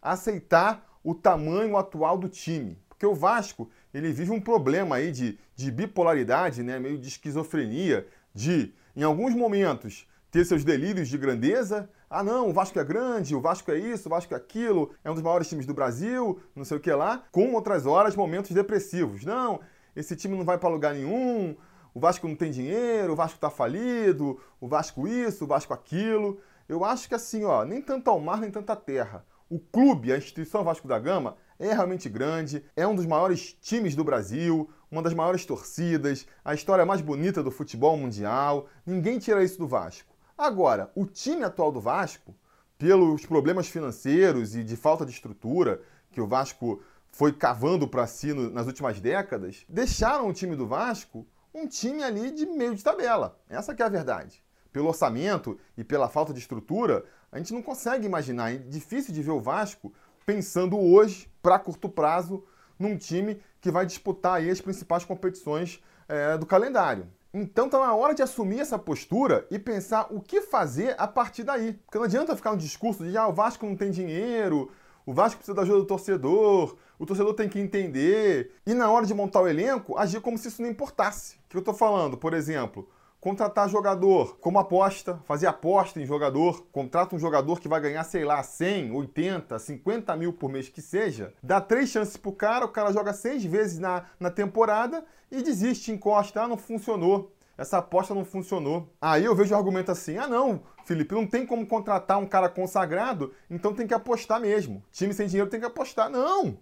aceitar 0.00 0.98
o 1.02 1.14
tamanho 1.14 1.76
atual 1.76 2.16
do 2.16 2.28
time. 2.28 2.78
Porque 2.98 3.06
o 3.06 3.14
Vasco, 3.14 3.70
ele 3.94 4.10
vive 4.10 4.32
um 4.32 4.40
problema 4.40 4.96
aí 4.96 5.12
de, 5.12 5.38
de 5.54 5.70
bipolaridade, 5.70 6.64
né? 6.64 6.80
meio 6.80 6.98
de 6.98 7.06
esquizofrenia, 7.06 8.04
de, 8.34 8.74
em 8.96 9.04
alguns 9.04 9.36
momentos, 9.36 10.04
ter 10.32 10.44
seus 10.44 10.64
delírios 10.64 11.08
de 11.08 11.16
grandeza. 11.16 11.88
Ah, 12.10 12.24
não, 12.24 12.48
o 12.48 12.52
Vasco 12.52 12.76
é 12.76 12.82
grande, 12.82 13.36
o 13.36 13.40
Vasco 13.40 13.70
é 13.70 13.78
isso, 13.78 14.08
o 14.08 14.10
Vasco 14.10 14.34
é 14.34 14.36
aquilo, 14.36 14.92
é 15.04 15.10
um 15.12 15.14
dos 15.14 15.22
maiores 15.22 15.48
times 15.48 15.64
do 15.64 15.72
Brasil, 15.72 16.40
não 16.56 16.64
sei 16.64 16.76
o 16.76 16.80
que 16.80 16.90
lá. 16.90 17.22
Com 17.30 17.54
outras 17.54 17.86
horas, 17.86 18.16
momentos 18.16 18.50
depressivos. 18.50 19.24
Não, 19.24 19.60
esse 19.94 20.16
time 20.16 20.36
não 20.36 20.44
vai 20.44 20.58
para 20.58 20.68
lugar 20.68 20.92
nenhum, 20.92 21.56
o 21.94 22.00
Vasco 22.00 22.26
não 22.26 22.34
tem 22.34 22.50
dinheiro, 22.50 23.12
o 23.12 23.16
Vasco 23.16 23.36
está 23.36 23.48
falido, 23.48 24.40
o 24.60 24.66
Vasco 24.66 25.06
isso, 25.06 25.44
o 25.44 25.46
Vasco 25.46 25.72
aquilo. 25.72 26.40
Eu 26.68 26.84
acho 26.84 27.08
que 27.08 27.14
assim, 27.14 27.44
ó, 27.44 27.64
nem 27.64 27.80
tanto 27.80 28.10
ao 28.10 28.18
mar, 28.18 28.40
nem 28.40 28.50
tanta 28.50 28.74
terra. 28.74 29.24
O 29.48 29.60
clube, 29.60 30.12
a 30.12 30.18
instituição 30.18 30.64
Vasco 30.64 30.88
da 30.88 30.98
Gama, 30.98 31.36
é 31.58 31.72
realmente 31.72 32.08
grande, 32.08 32.64
é 32.76 32.86
um 32.86 32.94
dos 32.94 33.06
maiores 33.06 33.52
times 33.60 33.94
do 33.94 34.04
Brasil, 34.04 34.70
uma 34.90 35.02
das 35.02 35.14
maiores 35.14 35.44
torcidas, 35.44 36.26
a 36.44 36.54
história 36.54 36.86
mais 36.86 37.00
bonita 37.00 37.42
do 37.42 37.50
futebol 37.50 37.96
mundial. 37.96 38.68
Ninguém 38.86 39.18
tira 39.18 39.42
isso 39.42 39.58
do 39.58 39.66
Vasco. 39.66 40.14
Agora, 40.36 40.90
o 40.94 41.04
time 41.04 41.42
atual 41.42 41.72
do 41.72 41.80
Vasco, 41.80 42.34
pelos 42.78 43.26
problemas 43.26 43.68
financeiros 43.68 44.54
e 44.54 44.62
de 44.62 44.76
falta 44.76 45.04
de 45.04 45.10
estrutura 45.10 45.82
que 46.12 46.20
o 46.20 46.26
Vasco 46.26 46.80
foi 47.10 47.32
cavando 47.32 47.88
para 47.88 48.06
si 48.06 48.32
nas 48.32 48.66
últimas 48.66 49.00
décadas, 49.00 49.64
deixaram 49.68 50.28
o 50.28 50.32
time 50.32 50.54
do 50.54 50.66
Vasco 50.66 51.26
um 51.52 51.66
time 51.66 52.02
ali 52.02 52.30
de 52.30 52.46
meio 52.46 52.74
de 52.74 52.84
tabela. 52.84 53.38
Essa 53.48 53.72
é 53.72 53.82
a 53.82 53.88
verdade. 53.88 54.42
Pelo 54.72 54.88
orçamento 54.88 55.58
e 55.76 55.82
pela 55.82 56.08
falta 56.08 56.32
de 56.32 56.38
estrutura, 56.38 57.04
a 57.32 57.38
gente 57.38 57.52
não 57.52 57.62
consegue 57.62 58.06
imaginar, 58.06 58.52
é 58.52 58.58
difícil 58.58 59.12
de 59.12 59.22
ver 59.22 59.32
o 59.32 59.40
Vasco 59.40 59.92
pensando 60.24 60.78
hoje, 60.78 61.28
para 61.48 61.58
curto 61.58 61.88
prazo, 61.88 62.44
num 62.78 62.94
time 62.94 63.40
que 63.58 63.70
vai 63.70 63.86
disputar 63.86 64.46
as 64.46 64.60
principais 64.60 65.02
competições 65.02 65.82
é, 66.06 66.36
do 66.36 66.44
calendário. 66.44 67.06
Então 67.32 67.64
está 67.64 67.80
na 67.80 67.94
hora 67.94 68.14
de 68.14 68.20
assumir 68.20 68.60
essa 68.60 68.78
postura 68.78 69.46
e 69.50 69.58
pensar 69.58 70.08
o 70.10 70.20
que 70.20 70.42
fazer 70.42 70.94
a 70.98 71.08
partir 71.08 71.44
daí. 71.44 71.72
Porque 71.72 71.96
não 71.96 72.04
adianta 72.04 72.36
ficar 72.36 72.52
um 72.52 72.56
discurso 72.56 73.02
de 73.02 73.16
ah, 73.16 73.26
o 73.28 73.32
Vasco 73.32 73.64
não 73.64 73.74
tem 73.74 73.90
dinheiro, 73.90 74.70
o 75.06 75.14
Vasco 75.14 75.38
precisa 75.38 75.54
da 75.54 75.62
ajuda 75.62 75.78
do 75.78 75.86
torcedor, 75.86 76.76
o 76.98 77.06
torcedor 77.06 77.32
tem 77.32 77.48
que 77.48 77.58
entender. 77.58 78.52
E 78.66 78.74
na 78.74 78.90
hora 78.90 79.06
de 79.06 79.14
montar 79.14 79.40
o 79.40 79.48
elenco, 79.48 79.96
agir 79.96 80.20
como 80.20 80.36
se 80.36 80.48
isso 80.48 80.60
não 80.60 80.68
importasse. 80.68 81.36
O 81.36 81.48
que 81.48 81.56
eu 81.56 81.60
estou 81.60 81.72
falando? 81.72 82.18
Por 82.18 82.34
exemplo, 82.34 82.86
contratar 83.20 83.68
jogador 83.68 84.38
como 84.40 84.58
aposta, 84.58 85.20
fazer 85.24 85.46
aposta 85.46 86.00
em 86.00 86.06
jogador, 86.06 86.66
contrata 86.70 87.16
um 87.16 87.18
jogador 87.18 87.60
que 87.60 87.68
vai 87.68 87.80
ganhar, 87.80 88.04
sei 88.04 88.24
lá, 88.24 88.42
100, 88.42 88.92
80, 88.92 89.58
50 89.58 90.16
mil 90.16 90.32
por 90.32 90.50
mês 90.50 90.68
que 90.68 90.80
seja, 90.80 91.32
dá 91.42 91.60
três 91.60 91.88
chances 91.88 92.16
pro 92.16 92.32
cara, 92.32 92.64
o 92.64 92.68
cara 92.68 92.92
joga 92.92 93.12
seis 93.12 93.44
vezes 93.44 93.78
na, 93.78 94.04
na 94.18 94.30
temporada 94.30 95.04
e 95.30 95.42
desiste, 95.42 95.92
encosta, 95.92 96.42
ah, 96.42 96.48
não 96.48 96.56
funcionou. 96.56 97.32
Essa 97.56 97.78
aposta 97.78 98.14
não 98.14 98.24
funcionou. 98.24 98.88
Aí 99.00 99.24
eu 99.24 99.34
vejo 99.34 99.52
o 99.52 99.58
argumento 99.58 99.90
assim: 99.90 100.16
ah, 100.16 100.28
não, 100.28 100.62
Felipe, 100.84 101.12
não 101.12 101.26
tem 101.26 101.44
como 101.44 101.66
contratar 101.66 102.16
um 102.18 102.26
cara 102.26 102.48
consagrado, 102.48 103.34
então 103.50 103.74
tem 103.74 103.84
que 103.84 103.92
apostar 103.92 104.40
mesmo. 104.40 104.80
Time 104.92 105.12
sem 105.12 105.26
dinheiro 105.26 105.50
tem 105.50 105.58
que 105.58 105.66
apostar. 105.66 106.08
Não! 106.08 106.56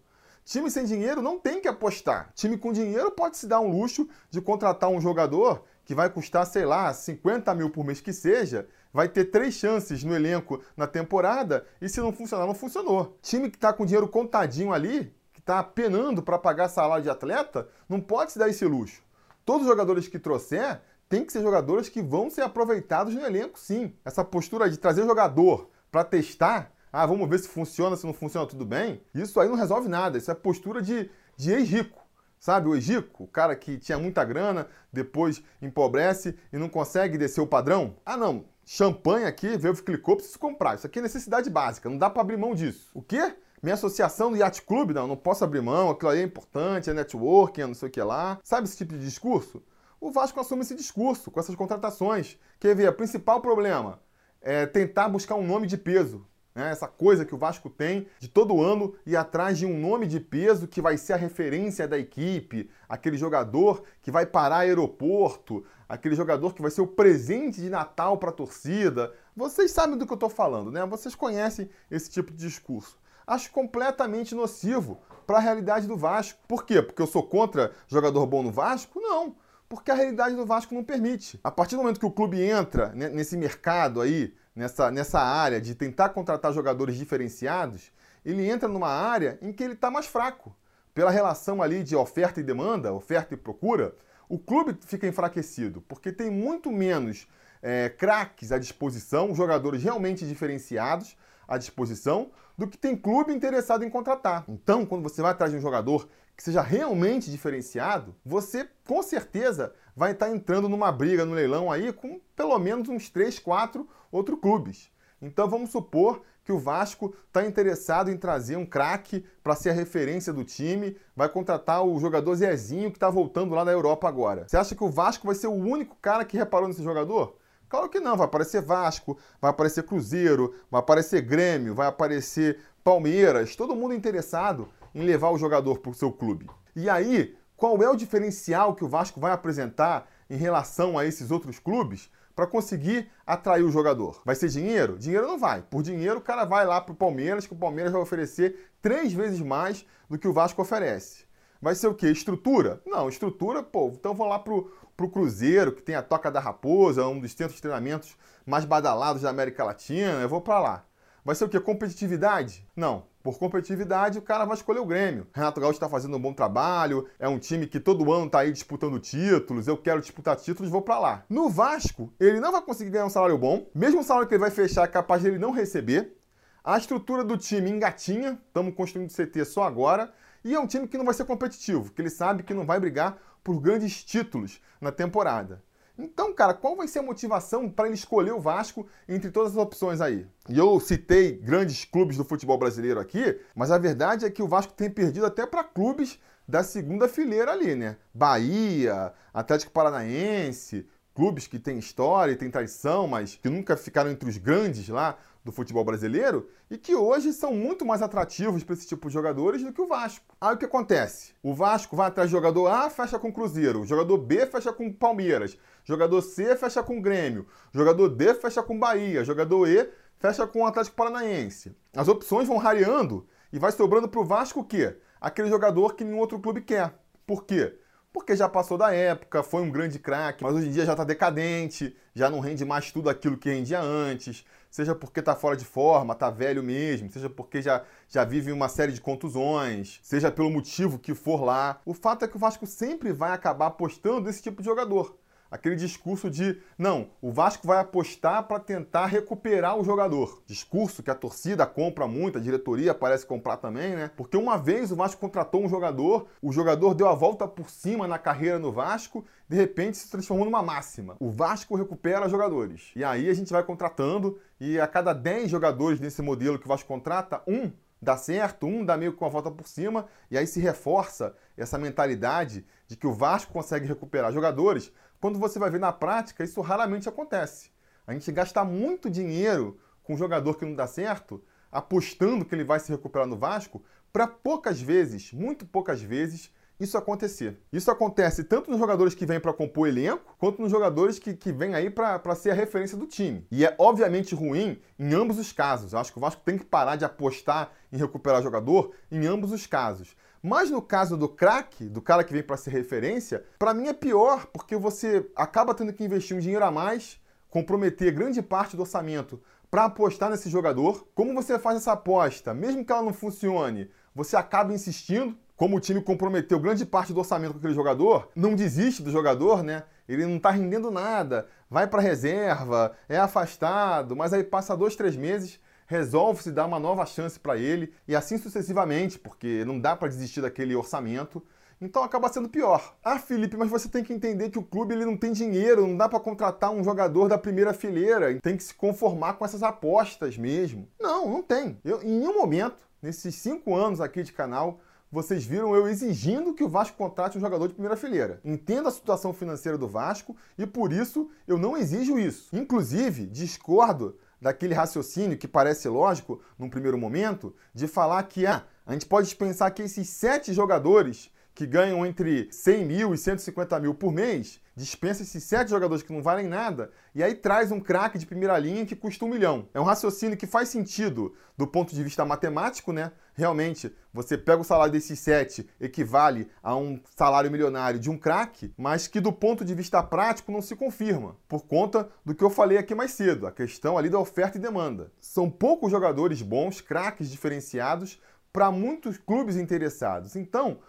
Time 0.47 0.71
sem 0.71 0.85
dinheiro 0.85 1.21
não 1.21 1.41
tem 1.41 1.61
que 1.61 1.67
apostar. 1.67 2.31
Time 2.33 2.57
com 2.57 2.73
dinheiro 2.73 3.11
pode 3.11 3.37
se 3.37 3.49
dar 3.49 3.61
um 3.61 3.69
luxo 3.69 4.09
de 4.31 4.41
contratar 4.41 4.89
um 4.89 5.01
jogador 5.01 5.65
que 5.87 5.95
vai 5.95 6.11
custar, 6.11 6.45
sei 6.45 6.67
lá, 6.67 6.93
50 6.93 7.55
mil 7.55 7.71
por 7.71 7.85
mês 7.85 8.01
que 8.01 8.13
seja, 8.13 8.69
vai 8.93 9.09
ter 9.09 9.27
três 9.27 9.55
chances 9.55 10.03
no 10.03 10.15
elenco 10.15 10.61
na 10.77 10.87
temporada 10.87 11.65
e 11.81 11.89
se 11.89 12.01
não 12.01 12.13
funcionar, 12.13 12.45
não 12.45 12.55
funcionou. 12.55 13.17
Time 13.23 13.49
que 13.49 13.57
está 13.57 13.73
com 13.73 13.87
dinheiro 13.87 14.09
contadinho 14.09 14.73
ali, 14.73 15.15
que 15.33 15.39
está 15.39 15.63
penando 15.63 16.25
para 16.25 16.41
pagar 16.41 16.69
salário 16.69 17.05
de 17.05 17.09
atleta, 17.09 17.69
não 17.89 18.01
pode 18.01 18.33
se 18.33 18.39
dar 18.39 18.49
esse 18.49 18.65
luxo. 18.67 19.01
Todos 19.45 19.63
os 19.63 19.69
jogadores 19.69 20.09
que 20.09 20.19
trouxer 20.19 20.81
tem 21.09 21.25
que 21.25 21.33
ser 21.33 21.41
jogadores 21.41 21.89
que 21.89 22.03
vão 22.03 22.29
ser 22.29 22.43
aproveitados 22.43 23.15
no 23.15 23.25
elenco, 23.25 23.57
sim. 23.57 23.95
Essa 24.05 24.25
postura 24.25 24.69
de 24.69 24.77
trazer 24.77 25.07
jogador 25.07 25.71
para 25.89 26.03
testar, 26.03 26.73
ah, 26.93 27.07
vamos 27.07 27.29
ver 27.29 27.39
se 27.39 27.49
funciona, 27.49 27.95
se 27.95 28.05
não 28.05 28.13
funciona, 28.13 28.45
tudo 28.45 28.67
bem, 28.67 29.01
isso 29.15 29.39
aí 29.39 29.49
não 29.49 29.55
resolve 29.55 29.89
nada. 29.89 30.19
Isso 30.19 30.33
é 30.33 30.35
postura 30.35 30.83
de, 30.83 31.09
de 31.37 31.53
ex-rico. 31.53 32.06
Sabe, 32.47 32.69
o 32.69 32.77
Egico, 32.77 33.25
o 33.25 33.27
cara 33.27 33.57
que 33.57 33.77
tinha 33.77 33.99
muita 33.99 34.25
grana, 34.25 34.69
depois 34.93 35.43
empobrece 35.61 36.39
e 36.53 36.57
não 36.57 36.69
consegue 36.69 37.19
descer 37.19 37.41
o 37.41 37.47
padrão? 37.49 37.97
Ah, 38.07 38.17
não, 38.17 38.45
champanhe 38.65 39.25
aqui, 39.25 39.59
veio, 39.59 39.75
clicou, 39.75 40.15
preciso 40.15 40.39
comprar. 40.39 40.77
Isso 40.77 40.87
aqui 40.87 41.01
é 41.01 41.03
necessidade 41.03 41.51
básica, 41.51 41.91
não 41.91 41.99
dá 41.99 42.09
para 42.09 42.23
abrir 42.23 42.37
mão 42.37 42.55
disso. 42.55 42.89
O 42.95 43.03
quê? 43.03 43.35
Minha 43.61 43.75
associação 43.75 44.31
do 44.31 44.37
Yacht 44.37 44.63
Club? 44.63 44.93
Não, 44.93 45.09
não 45.09 45.17
posso 45.17 45.43
abrir 45.43 45.61
mão, 45.61 45.91
aquilo 45.91 46.13
aí 46.13 46.21
é 46.21 46.23
importante, 46.23 46.89
é 46.89 46.95
networking, 46.95 47.63
é 47.63 47.67
não 47.67 47.75
sei 47.75 47.89
o 47.89 47.91
que 47.91 48.01
lá. 48.01 48.39
Sabe 48.45 48.69
esse 48.69 48.77
tipo 48.77 48.95
de 48.95 49.01
discurso? 49.01 49.61
O 50.01 50.13
Vasco 50.13 50.39
assume 50.39 50.63
esse 50.63 50.77
discurso 50.77 51.33
com 51.33 51.41
essas 51.41 51.57
contratações. 51.57 52.39
Quer 52.61 52.77
ver? 52.77 52.89
O 52.89 52.93
principal 52.93 53.41
problema 53.41 53.99
é 54.41 54.67
tentar 54.67 55.09
buscar 55.09 55.35
um 55.35 55.45
nome 55.45 55.67
de 55.67 55.77
peso. 55.77 56.25
Né? 56.57 56.71
Essa 56.71 56.89
coisa 56.89 57.27
que 57.27 57.35
o 57.35 57.39
Vasco 57.39 57.69
tem 57.69 58.07
de 58.19 58.29
todo 58.29 58.63
ano 58.63 58.95
ir 59.05 59.15
atrás 59.15 59.59
de 59.59 59.67
um 59.67 59.79
nome 59.79 60.07
de 60.07 60.19
peso 60.19 60.67
que 60.67 60.81
vai 60.81 60.97
ser 60.97 61.13
a 61.13 61.17
referência 61.17 61.87
da 61.87 61.99
equipe, 61.99 62.71
aquele 62.89 63.19
jogador 63.19 63.83
que 64.01 64.11
vai 64.11 64.25
parar 64.25 64.61
aeroporto, 64.61 65.63
aquele 65.87 66.15
jogador 66.15 66.55
que 66.55 66.63
vai 66.63 66.71
ser 66.71 66.81
o 66.81 66.87
presente 66.87 67.61
de 67.61 67.69
Natal 67.69 68.17
para 68.17 68.31
a 68.31 68.33
torcida. 68.33 69.13
Vocês 69.37 69.71
sabem 69.71 69.99
do 69.99 70.07
que 70.07 70.13
eu 70.13 70.17
estou 70.17 70.31
falando, 70.31 70.73
né? 70.73 70.85
Vocês 70.87 71.15
conhecem 71.15 71.69
esse 71.91 72.11
tipo 72.11 72.33
de 72.33 72.39
discurso. 72.39 72.97
Acho 73.27 73.51
completamente 73.51 74.35
nocivo 74.35 74.99
para 75.27 75.37
a 75.37 75.41
realidade 75.41 75.87
do 75.87 75.97
Vasco. 75.97 76.41
Por 76.49 76.65
quê? 76.65 76.81
Porque 76.81 77.03
eu 77.03 77.07
sou 77.07 77.25
contra 77.25 77.73
jogador 77.87 78.25
bom 78.27 78.43
no 78.43 78.51
Vasco? 78.51 78.99
Não 78.99 79.37
porque 79.69 79.91
a 79.91 79.95
realidade 79.95 80.37
do 80.37 80.47
Vasco 80.47 80.73
não 80.73 80.85
permite. 80.85 81.41
A 81.43 81.51
partir 81.51 81.75
do 81.75 81.83
momento 81.83 81.99
que 81.99 82.07
o 82.07 82.11
clube 82.11 82.41
entra 82.41 82.93
nesse 82.95 83.37
mercado 83.37 84.01
aí 84.01 84.33
nessa, 84.57 84.91
nessa 84.91 85.21
área 85.21 85.61
de 85.61 85.75
tentar 85.75 86.09
contratar 86.09 86.53
jogadores 86.53 86.97
diferenciados, 86.97 87.93
ele 88.25 88.49
entra 88.49 88.67
numa 88.69 88.89
área 88.89 89.39
em 89.43 89.53
que 89.53 89.63
ele 89.63 89.75
está 89.75 89.91
mais 89.91 90.07
fraco. 90.07 90.57
Pela 90.95 91.11
relação 91.11 91.63
ali 91.63 91.85
de 91.85 91.95
oferta 91.95 92.41
e 92.41 92.43
demanda, 92.43 92.93
oferta 92.93 93.35
e 93.35 93.37
procura, 93.37 93.95
o 94.29 94.39
clube 94.39 94.77
fica 94.81 95.07
enfraquecido, 95.07 95.83
porque 95.83 96.11
tem 96.11 96.31
muito 96.31 96.73
menos 96.73 97.29
é, 97.63 97.91
craques 97.91 98.51
à 98.51 98.59
disposição, 98.59 99.35
jogadores 99.35 99.83
realmente 99.83 100.27
diferenciados 100.27 101.17
à 101.47 101.59
disposição, 101.59 102.31
do 102.57 102.67
que 102.67 102.79
tem 102.79 102.97
clube 102.97 103.33
interessado 103.33 103.85
em 103.85 103.91
contratar. 103.91 104.45
Então, 104.49 104.87
quando 104.87 105.03
você 105.03 105.21
vai 105.21 105.33
atrás 105.33 105.53
de 105.53 105.59
um 105.59 105.61
jogador 105.61 106.09
que 106.37 106.43
seja 106.43 106.61
realmente 106.61 107.31
diferenciado, 107.31 108.15
você 108.25 108.69
com 108.87 109.03
certeza 109.03 109.73
vai 109.95 110.13
estar 110.13 110.31
entrando 110.31 110.69
numa 110.69 110.93
briga 110.93 111.25
no 111.25 111.33
leilão 111.33 111.73
aí 111.73 111.93
com 111.93 112.21
pelo 112.37 112.59
menos 112.59 112.89
uns 112.89 113.09
3, 113.09 113.39
4 113.39 113.89
outros 114.13 114.39
clubes. 114.39 114.91
Então 115.21 115.49
vamos 115.49 115.71
supor 115.71 116.23
que 116.45 116.53
o 116.53 116.59
Vasco 116.59 117.15
está 117.27 117.45
interessado 117.45 118.11
em 118.11 118.17
trazer 118.17 118.57
um 118.57 118.67
craque 118.67 119.25
para 119.43 119.57
ser 119.57 119.71
a 119.71 119.73
referência 119.73 120.33
do 120.33 120.45
time, 120.45 120.97
vai 121.17 121.29
contratar 121.29 121.85
o 121.85 121.99
jogador 121.99 122.35
Zezinho 122.37 122.91
que 122.91 122.99
está 122.99 123.11
voltando 123.11 123.55
lá 123.55 123.65
da 123.65 123.73
Europa 123.73 124.07
agora. 124.07 124.47
Você 124.47 124.57
acha 124.57 124.75
que 124.75 124.85
o 124.85 124.91
Vasco 124.91 125.27
vai 125.27 125.35
ser 125.35 125.49
o 125.49 125.53
único 125.53 125.97
cara 125.97 126.25
que 126.25 126.37
reparou 126.37 126.69
nesse 126.69 126.85
jogador? 126.85 127.37
Claro 127.69 127.89
que 127.89 127.99
não, 127.99 128.17
vai 128.17 128.27
aparecer 128.27 128.63
Vasco, 128.63 129.19
vai 129.41 129.51
aparecer 129.51 129.83
Cruzeiro, 129.83 130.55
vai 130.71 130.79
aparecer 130.79 131.23
Grêmio, 131.23 131.75
vai 131.75 131.89
aparecer 131.89 132.61
Palmeiras, 132.85 133.57
todo 133.57 133.75
mundo 133.75 133.95
interessado 133.95 134.69
em 134.97 135.03
levar 135.03 135.29
o 135.29 135.37
jogador 135.37 135.79
para 135.79 135.91
o 135.91 135.95
seu 135.95 136.11
clube. 136.11 136.47
E 136.75 136.89
aí, 136.89 137.37
qual 137.55 137.83
é 137.83 137.89
o 137.89 137.95
diferencial 137.95 138.75
que 138.75 138.83
o 138.83 138.89
Vasco 138.89 139.21
vai 139.21 139.31
apresentar 139.31 140.09
em 140.29 140.37
relação 140.37 140.99
a 140.99 141.05
esses 141.05 141.31
outros 141.31 141.59
clubes 141.59 142.11
para 142.35 142.47
conseguir 142.47 143.11
atrair 143.27 143.63
o 143.63 143.71
jogador? 143.71 144.23
Vai 144.25 144.35
ser 144.35 144.49
dinheiro? 144.49 144.99
Dinheiro 144.99 145.27
não 145.27 145.39
vai. 145.39 145.61
Por 145.61 145.83
dinheiro, 145.83 146.19
o 146.19 146.23
cara 146.23 146.47
vai 146.47 146.65
lá 146.65 146.81
para 146.81 146.95
o 146.95 146.97
Palmeiras, 146.97 147.47
que 147.47 147.53
o 147.53 147.59
Palmeiras 147.59 147.93
vai 147.93 148.01
oferecer 148.01 148.71
três 148.81 149.13
vezes 149.13 149.41
mais 149.41 149.85
do 150.09 150.19
que 150.19 150.27
o 150.27 150.33
Vasco 150.33 150.63
oferece. 150.63 151.27
Vai 151.61 151.75
ser 151.75 151.89
o 151.89 151.95
quê? 151.95 152.09
Estrutura? 152.11 152.81
Não, 152.87 153.07
estrutura, 153.07 153.63
pô, 153.63 153.89
então 153.89 154.15
vou 154.15 154.27
lá 154.27 154.39
pro, 154.39 154.73
pro 154.97 155.11
Cruzeiro, 155.11 155.73
que 155.73 155.83
tem 155.83 155.95
a 155.95 156.03
Toca 156.03 156.31
da 156.31 156.41
Raposa, 156.41 157.07
um 157.07 157.21
dos 157.21 157.33
centros 157.33 157.57
de 157.57 157.63
treinamentos 157.63 158.17
mais 158.47 158.65
badalados 158.65 159.23
da 159.23 159.31
América 159.31 159.63
Latina, 159.63 160.23
eu 160.23 160.29
vou 160.29 160.41
para 160.41 160.59
lá. 160.59 160.85
Vai 161.23 161.35
ser 161.35 161.45
o 161.45 161.49
quê? 161.49 161.61
Competitividade? 161.61 162.67
Não. 162.75 163.05
Por 163.27 163.41
competitividade, 163.41 164.21
o 164.21 164.23
cara 164.23 164.45
vai 164.45 164.55
escolher 164.55 164.79
o 164.79 164.87
Grêmio. 164.87 165.27
Renato 165.35 165.61
Gaúcho 165.61 165.79
está 165.79 165.89
fazendo 165.89 166.17
um 166.17 166.21
bom 166.21 166.33
trabalho, 166.33 167.09
é 167.19 167.29
um 167.29 167.41
time 167.41 167.67
que 167.67 167.81
todo 167.81 168.13
ano 168.13 168.27
está 168.27 168.39
aí 168.39 168.53
disputando 168.53 169.01
títulos, 169.01 169.67
eu 169.67 169.77
quero 169.77 170.01
disputar 170.01 170.37
títulos, 170.37 170.71
vou 170.71 170.81
para 170.81 170.97
lá. 171.01 171.25
No 171.29 171.51
Vasco, 171.51 172.15
ele 172.21 172.39
não 172.39 172.53
vai 172.53 172.63
conseguir 172.63 172.91
ganhar 172.91 173.05
um 173.05 173.11
salário 173.11 173.37
bom, 173.37 173.67
mesmo 173.75 173.99
o 173.99 174.05
salário 174.05 174.29
que 174.29 174.35
ele 174.35 174.43
vai 174.43 174.53
fechar 174.53 174.85
é 174.85 174.87
capaz 174.87 175.25
ele 175.25 175.41
não 175.41 175.51
receber. 175.51 176.17
A 176.63 176.79
estrutura 176.79 177.25
do 177.25 177.37
time 177.37 177.69
engatinha, 177.69 178.39
estamos 178.47 178.73
construindo 178.77 179.11
CT 179.11 179.45
só 179.45 179.65
agora, 179.65 180.13
e 180.45 180.55
é 180.55 180.61
um 180.61 180.67
time 180.69 180.87
que 180.87 180.97
não 180.97 181.05
vai 181.05 181.13
ser 181.13 181.25
competitivo, 181.25 181.91
que 181.91 182.01
ele 182.01 182.11
sabe 182.11 182.45
que 182.45 182.55
não 182.55 182.65
vai 182.65 182.79
brigar 182.79 183.19
por 183.43 183.59
grandes 183.61 184.05
títulos 184.05 184.61
na 184.81 184.93
temporada. 184.93 185.65
Então, 185.99 186.33
cara, 186.35 186.53
qual 186.53 186.77
vai 186.77 186.87
ser 186.87 186.99
a 186.99 187.03
motivação 187.03 187.71
para 187.71 187.87
ele 187.87 187.95
escolher 187.95 188.33
o 188.33 188.41
Vasco 188.41 188.87
entre 189.09 189.31
todas 189.31 189.53
as 189.53 189.59
opções 189.59 190.01
aí? 190.01 190.27
E 190.49 190.59
eu 190.59 190.79
citei 190.79 191.33
grandes 191.33 191.85
clubes 191.85 192.17
do 192.17 192.25
futebol 192.25 192.59
brasileiro 192.59 193.01
aqui, 193.01 193.41
mas 193.55 193.71
a 193.71 193.79
verdade 193.79 194.27
é 194.27 194.31
que 194.31 194.43
o 194.43 194.49
Vasco 194.49 194.75
tem 194.75 194.91
perdido 194.91 195.25
até 195.25 195.47
para 195.47 195.65
clubes 195.65 196.19
da 196.47 196.63
segunda 196.63 197.09
fileira 197.09 197.51
ali, 197.53 197.75
né? 197.75 197.97
Bahia, 198.13 199.13
Atlético 199.33 199.73
Paranaense, 199.73 200.87
clubes 201.15 201.47
que 201.47 201.59
têm 201.59 201.79
história 201.79 202.33
e 202.33 202.37
têm 202.37 202.51
tradição, 202.51 203.09
mas 203.09 203.37
que 203.37 203.49
nunca 203.49 203.77
ficaram 203.77 204.11
entre 204.11 204.29
os 204.29 204.37
grandes 204.37 204.89
lá 204.89 205.17
do 205.47 205.53
futebol 205.53 205.85
brasileiro 205.85 206.49
e 206.69 206.77
que 206.77 206.95
hoje 206.95 207.33
são 207.33 207.55
muito 207.55 207.87
mais 207.87 208.03
atrativos 208.03 208.65
para 208.65 208.75
esse 208.75 208.87
tipo 208.87 209.07
de 209.07 209.15
jogadores 209.15 209.63
do 209.63 209.73
que 209.73 209.81
o 209.81 209.87
Vasco. 209.87 210.35
Aí 210.41 210.55
o 210.55 210.59
que 210.59 210.65
acontece? 210.65 211.33
O 211.41 211.55
Vasco 211.55 211.95
vai 211.95 212.09
atrás 212.09 212.29
do 212.29 212.33
jogador 212.33 212.67
A, 212.67 212.91
fecha 212.91 213.17
com 213.17 213.29
o 213.29 213.33
Cruzeiro, 213.33 213.87
jogador 213.87 214.19
B 214.19 214.45
fecha 214.47 214.73
com 214.73 214.89
o 214.89 214.93
Palmeiras, 214.93 215.57
jogador 215.85 216.21
C 216.21 216.57
fecha 216.57 216.83
com 216.83 216.99
o 216.99 217.01
Grêmio, 217.01 217.47
jogador 217.73 218.09
D 218.09 218.35
fecha 218.35 218.61
com 218.61 218.77
o 218.77 218.79
Bahia, 218.79 219.25
jogador 219.25 219.69
E 219.69 219.89
fecha 220.19 220.47
com 220.47 220.63
o 220.63 220.67
Atlético 220.67 220.97
Paranaense. 220.97 221.75
As 221.95 222.09
opções 222.09 222.49
vão 222.49 222.57
rareando 222.57 223.25
e 223.53 223.59
vai 223.59 223.71
sobrando 223.71 224.09
para 224.09 224.21
o 224.21 224.25
Vasco 224.25 224.61
o 224.61 224.65
quê? 224.65 224.97
Aquele 225.21 225.49
jogador 225.49 225.95
que 225.95 226.03
nenhum 226.03 226.19
outro 226.19 226.41
clube 226.41 226.61
quer. 226.61 226.93
Por 227.25 227.45
quê? 227.45 227.79
porque 228.17 228.35
já 228.35 228.49
passou 228.49 228.79
da 228.79 228.95
época, 228.95 229.43
foi 229.43 229.61
um 229.61 229.71
grande 229.71 229.99
craque, 229.99 230.43
mas 230.43 230.55
hoje 230.55 230.69
em 230.69 230.71
dia 230.71 230.87
já 230.87 230.93
está 230.93 231.05
decadente, 231.05 231.95
já 232.15 232.31
não 232.31 232.41
rende 232.41 232.65
mais 232.65 232.91
tudo 232.91 233.11
aquilo 233.11 233.37
que 233.37 233.51
rendia 233.51 233.79
antes, 233.79 234.43
seja 234.77 234.95
porque 234.95 235.21
está 235.21 235.35
fora 235.35 235.57
de 235.57 235.65
forma, 235.65 236.13
está 236.13 236.29
velho 236.29 236.63
mesmo, 236.63 237.11
seja 237.11 237.31
porque 237.31 237.63
já, 237.63 237.83
já 238.07 238.25
vive 238.25 238.53
uma 238.53 238.69
série 238.69 238.93
de 238.93 239.01
contusões, 239.01 239.99
seja 240.03 240.31
pelo 240.31 240.51
motivo 240.51 240.99
que 240.99 241.15
for 241.15 241.43
lá. 241.43 241.81
O 241.83 241.95
fato 241.95 242.27
é 242.27 242.29
que 242.29 242.37
o 242.37 242.39
Vasco 242.39 242.67
sempre 242.67 243.11
vai 243.11 243.33
acabar 243.33 243.69
apostando 243.69 244.27
nesse 244.27 244.43
tipo 244.43 244.61
de 244.61 244.67
jogador 244.67 245.17
aquele 245.51 245.77
discurso 245.77 246.31
de 246.31 246.61
não, 246.79 247.11
o 247.21 247.33
Vasco 247.33 247.67
vai 247.67 247.79
apostar 247.79 248.45
para 248.45 248.61
tentar 248.61 249.07
recuperar 249.07 249.79
o 249.79 249.85
jogador. 249.85 250.43
Discurso 250.47 251.03
que 251.03 251.11
a 251.11 251.15
torcida 251.15 251.67
compra 251.67 252.07
muito, 252.07 252.39
a 252.39 252.41
diretoria 252.41 252.95
parece 252.95 253.27
comprar 253.27 253.57
também, 253.57 253.97
né? 253.97 254.11
Porque 254.17 254.37
uma 254.37 254.57
vez 254.57 254.91
o 254.91 254.97
Vasco 254.97 255.21
contratou 255.21 255.65
um 255.65 255.69
jogador, 255.69 256.27
o 256.43 256.53
jogador 256.53 256.95
deu 256.95 257.09
a 257.09 257.15
volta 257.15 257.47
por 257.47 257.71
cima 257.71 258.07
na 258.07 258.19
carreira 258.19 258.59
no 258.59 258.73
Vasco, 258.73 259.25
de 259.49 259.57
repente 259.57 259.97
se 259.97 260.11
transformou 260.11 260.45
numa 260.45 260.63
máxima. 260.63 261.17
O 261.21 261.31
Vasco 261.31 261.77
recupera 261.77 262.29
jogadores. 262.29 262.91
E 262.97 263.05
aí 263.05 263.29
a 263.29 263.35
gente 263.35 263.53
vai 263.53 263.63
contratando 263.63 264.39
e 264.61 264.81
a 264.81 264.87
cada 264.87 265.13
10 265.13 265.51
jogadores 265.51 266.01
nesse 266.01 266.23
modelo 266.23 266.59
que 266.59 266.67
o 266.67 266.69
Vasco 266.69 266.89
contrata, 266.89 267.43
um 267.47 267.71
dá 268.01 268.17
certo, 268.17 268.67
um 268.67 268.85
dá 268.85 268.97
meio 268.97 269.15
com 269.15 269.25
a 269.25 269.29
volta 269.29 269.51
por 269.51 269.67
cima, 269.67 270.07
e 270.31 270.37
aí 270.37 270.47
se 270.47 270.61
reforça 270.61 271.35
essa 271.57 271.79
mentalidade 271.79 272.65
de 272.87 272.97
que 272.97 273.07
o 273.07 273.13
Vasco 273.13 273.53
consegue 273.53 273.87
recuperar 273.87 274.33
jogadores, 274.33 274.93
quando 275.21 275.39
você 275.39 275.59
vai 275.59 275.71
ver 275.71 275.81
na 275.81 275.93
prática, 275.93 276.45
isso 276.45 276.61
raramente 276.61 277.09
acontece. 277.09 277.71
A 278.07 278.13
gente 278.13 278.31
gasta 278.31 278.65
muito 278.65 279.11
dinheiro 279.11 279.79
com 280.03 280.15
um 280.15 280.19
jogador 280.19 280.55
que 280.57 280.65
não 280.65 280.75
dá 280.75 280.87
certo, 280.87 281.43
apostando 281.71 282.45
que 282.45 282.55
ele 282.55 282.65
vai 282.65 282.79
se 282.79 282.91
recuperar 282.93 283.27
no 283.27 283.37
Vasco, 283.37 283.83
para 284.13 284.27
poucas 284.27 284.81
vezes, 284.81 285.33
muito 285.33 285.67
poucas 285.67 286.01
vezes, 286.01 286.51
isso 286.79 286.97
acontecer. 286.99 287.61
Isso 287.73 287.91
acontece 287.91 288.45
tanto 288.45 288.71
nos 288.71 288.79
jogadores 288.79 289.15
que 289.15 289.27
vêm 289.27 289.41
para 289.41 289.53
compor 289.53 289.85
o 289.85 289.87
elenco, 289.87 290.37
quanto 290.39 290.61
nos 290.61 290.71
jogadores 290.71 291.19
que, 291.19 291.35
que 291.35 291.51
vêm 291.51 291.75
aí 291.75 291.91
para 291.91 292.35
ser 292.35 292.51
a 292.51 292.55
referência 292.55 292.97
do 292.97 293.07
time. 293.07 293.47
E 293.51 293.65
é 293.65 293.75
obviamente 293.79 294.35
ruim 294.35 294.79
em 294.99 295.15
ambos 295.15 295.39
os 295.39 295.53
casos. 295.53 295.93
Eu 295.93 295.99
acho 295.99 296.13
que 296.13 296.19
o 296.19 296.21
Vasco 296.21 296.43
tem 296.45 296.59
que 296.59 296.65
parar 296.65 296.97
de 296.97 297.05
apostar 297.05 297.73
em 297.91 297.97
recuperar 297.97 298.43
jogador 298.43 298.93
em 299.11 299.27
ambos 299.27 299.53
os 299.53 299.67
casos. 299.67 300.15
Mas 300.49 300.71
no 300.71 300.81
caso 300.81 301.17
do 301.17 301.29
craque, 301.29 301.87
do 301.87 302.01
cara 302.01 302.23
que 302.23 302.33
vem 302.33 302.41
para 302.41 302.57
ser 302.57 302.71
referência, 302.71 303.45
para 303.59 303.75
mim 303.75 303.89
é 303.89 303.93
pior, 303.93 304.47
porque 304.47 304.77
você 304.77 305.29
acaba 305.35 305.75
tendo 305.75 305.93
que 305.93 306.05
investir 306.05 306.37
um 306.37 306.39
dinheiro 306.39 306.65
a 306.65 306.71
mais, 306.71 307.21
comprometer 307.51 308.13
grande 308.13 308.41
parte 308.41 308.77
do 308.77 308.83
orçamento 308.83 309.43
para 309.69 309.87
apostar 309.87 310.31
nesse 310.31 310.49
jogador. 310.49 311.05
Como 311.17 311.35
você 311.35 311.59
faz 311.59 311.79
essa 311.79 311.95
aposta? 311.95 312.55
Mesmo 312.55 312.85
que 312.85 312.93
ela 312.93 313.03
não 313.03 313.13
funcione, 313.13 313.91
você 314.15 314.37
acaba 314.37 314.73
insistindo. 314.73 315.37
Como 315.57 315.79
o 315.79 315.81
time 315.81 316.01
comprometeu 316.01 316.61
grande 316.61 316.87
parte 316.87 317.13
do 317.13 317.19
orçamento 317.19 317.55
com 317.55 317.59
aquele 317.59 317.75
jogador, 317.75 318.29
não 318.37 318.55
desiste 318.55 319.03
do 319.03 319.11
jogador, 319.11 319.65
né? 319.65 319.83
Ele 320.09 320.27
não 320.27 320.37
está 320.37 320.51
rendendo 320.51 320.93
nada, 320.93 321.49
vai 321.69 321.89
para 321.89 322.01
reserva, 322.01 322.93
é 323.09 323.19
afastado, 323.19 324.15
mas 324.15 324.33
aí 324.33 324.45
passa 324.45 324.77
dois, 324.77 324.95
três 324.95 325.17
meses, 325.17 325.59
resolve-se 325.87 326.51
dar 326.51 326.67
uma 326.67 326.79
nova 326.79 327.07
chance 327.07 327.39
para 327.39 327.57
ele 327.57 327.93
e 328.07 328.15
assim 328.15 328.37
sucessivamente, 328.37 329.19
porque 329.19 329.65
não 329.65 329.81
dá 329.81 329.97
para 329.97 330.09
desistir 330.09 330.41
daquele 330.41 330.75
orçamento. 330.75 331.43
Então 331.81 332.03
acaba 332.03 332.33
sendo 332.33 332.49
pior. 332.49 332.97
Ah, 333.05 333.19
Felipe, 333.19 333.57
mas 333.57 333.71
você 333.71 333.89
tem 333.89 334.03
que 334.03 334.13
entender 334.13 334.49
que 334.51 334.59
o 334.59 334.63
clube 334.63 334.95
ele 334.95 335.05
não 335.05 335.17
tem 335.17 335.33
dinheiro, 335.33 335.87
não 335.87 335.97
dá 335.97 336.09
para 336.09 336.19
contratar 336.19 336.71
um 336.71 336.83
jogador 336.83 337.29
da 337.29 337.37
primeira 337.37 337.75
fileira, 337.75 338.39
tem 338.41 338.57
que 338.57 338.65
se 338.65 338.75
conformar 338.75 339.35
com 339.35 339.45
essas 339.45 339.63
apostas 339.63 340.39
mesmo. 340.39 340.89
Não, 340.99 341.31
não 341.31 341.43
tem. 341.43 341.79
Eu, 341.85 342.03
em 342.03 342.19
nenhum 342.19 342.35
momento, 342.35 342.89
nesses 343.03 343.35
cinco 343.35 343.75
anos 343.75 344.01
aqui 344.01 344.23
de 344.23 344.33
canal, 344.33 344.81
vocês 345.13 345.45
viram 345.45 345.75
eu 345.75 345.87
exigindo 345.87 346.55
que 346.55 346.65
o 346.65 346.69
Vasco 346.69 346.97
contrate 346.97 347.37
um 347.37 347.41
jogador 347.41 347.69
de 347.69 347.75
primeira 347.75 347.97
fileira. 347.97 348.41
Entendo 348.43 348.89
a 348.89 348.93
situação 348.93 349.35
financeira 349.35 349.77
do 349.77 349.87
Vasco 349.87 350.35
e 350.59 350.67
por 350.67 350.93
isso 350.93 351.31
eu 351.47 351.59
não 351.59 351.77
exijo 351.77 352.19
isso. 352.19 352.49
Inclusive, 352.57 353.27
discordo 353.27 354.17
daquele 354.41 354.75
raciocínio 354.75 355.39
que 355.39 355.49
parece 355.49 355.89
lógico 355.89 356.41
num 356.59 356.69
primeiro 356.71 356.99
momento, 356.99 357.55
de 357.75 357.87
falar 357.87 358.23
que 358.25 358.47
ah, 358.47 358.65
a 358.85 358.93
gente 358.93 359.07
pode 359.07 359.35
pensar 359.35 359.71
que 359.71 359.83
esses 359.83 360.09
sete 360.09 360.53
jogadores 360.53 361.31
que 361.57 361.67
ganham 361.67 362.05
entre 362.05 362.49
100 362.53 362.85
mil 362.85 363.15
e 363.15 363.19
150 363.19 363.81
mil 363.81 363.95
por 363.95 364.13
mês, 364.13 364.61
dispensa 364.77 365.23
esses 365.23 365.43
sete 365.43 365.71
jogadores 365.71 366.03
que 366.03 366.13
não 366.13 366.23
valem 366.23 366.47
nada 366.47 366.91
e 367.15 367.23
aí 367.23 367.35
traz 367.35 367.73
um 367.73 367.81
craque 367.81 368.19
de 368.19 368.27
primeira 368.27 368.59
linha 368.59 368.85
que 368.85 368.95
custa 368.95 369.25
um 369.25 369.29
milhão. 369.29 369.67
É 369.73 369.81
um 369.81 369.85
raciocínio 369.85 370.37
que 370.37 370.47
faz 370.47 370.69
sentido 370.69 371.35
do 371.57 371.67
ponto 371.67 371.95
de 371.95 372.05
vista 372.05 372.27
matemático, 372.27 372.93
né? 372.93 373.11
Realmente, 373.33 373.91
você 374.13 374.37
pega 374.37 374.61
o 374.61 374.65
salário 374.65 374.93
desses 374.93 375.19
sete, 375.19 375.67
equivale 375.81 376.47
a 376.63 376.77
um 376.77 377.01
salário 377.17 377.51
milionário 377.51 377.99
de 377.99 378.11
um 378.11 378.19
craque, 378.19 378.71
mas 378.77 379.07
que 379.07 379.19
do 379.19 379.33
ponto 379.33 379.65
de 379.65 379.75
vista 379.75 380.03
prático 380.03 380.53
não 380.53 380.61
se 380.61 380.77
confirma, 380.77 381.39
por 381.49 381.65
conta 381.67 382.11
do 382.23 382.35
que 382.35 382.45
eu 382.45 382.51
falei 382.51 382.77
aqui 382.77 382.95
mais 382.95 383.13
cedo, 383.13 383.47
a 383.47 383.53
questão 383.53 383.97
ali 383.97 384.11
da 384.11 384.19
oferta 384.19 384.59
e 384.59 384.61
demanda. 384.61 385.11
São 385.19 385.49
poucos 385.49 385.91
jogadores 385.91 386.43
bons, 386.43 386.83
craques 386.83 387.31
diferenciados, 387.31 388.21
para 388.53 388.71
muitos 388.71 389.17
clubes 389.17 389.57
interessados. 389.57 390.37
Então, 390.37 390.81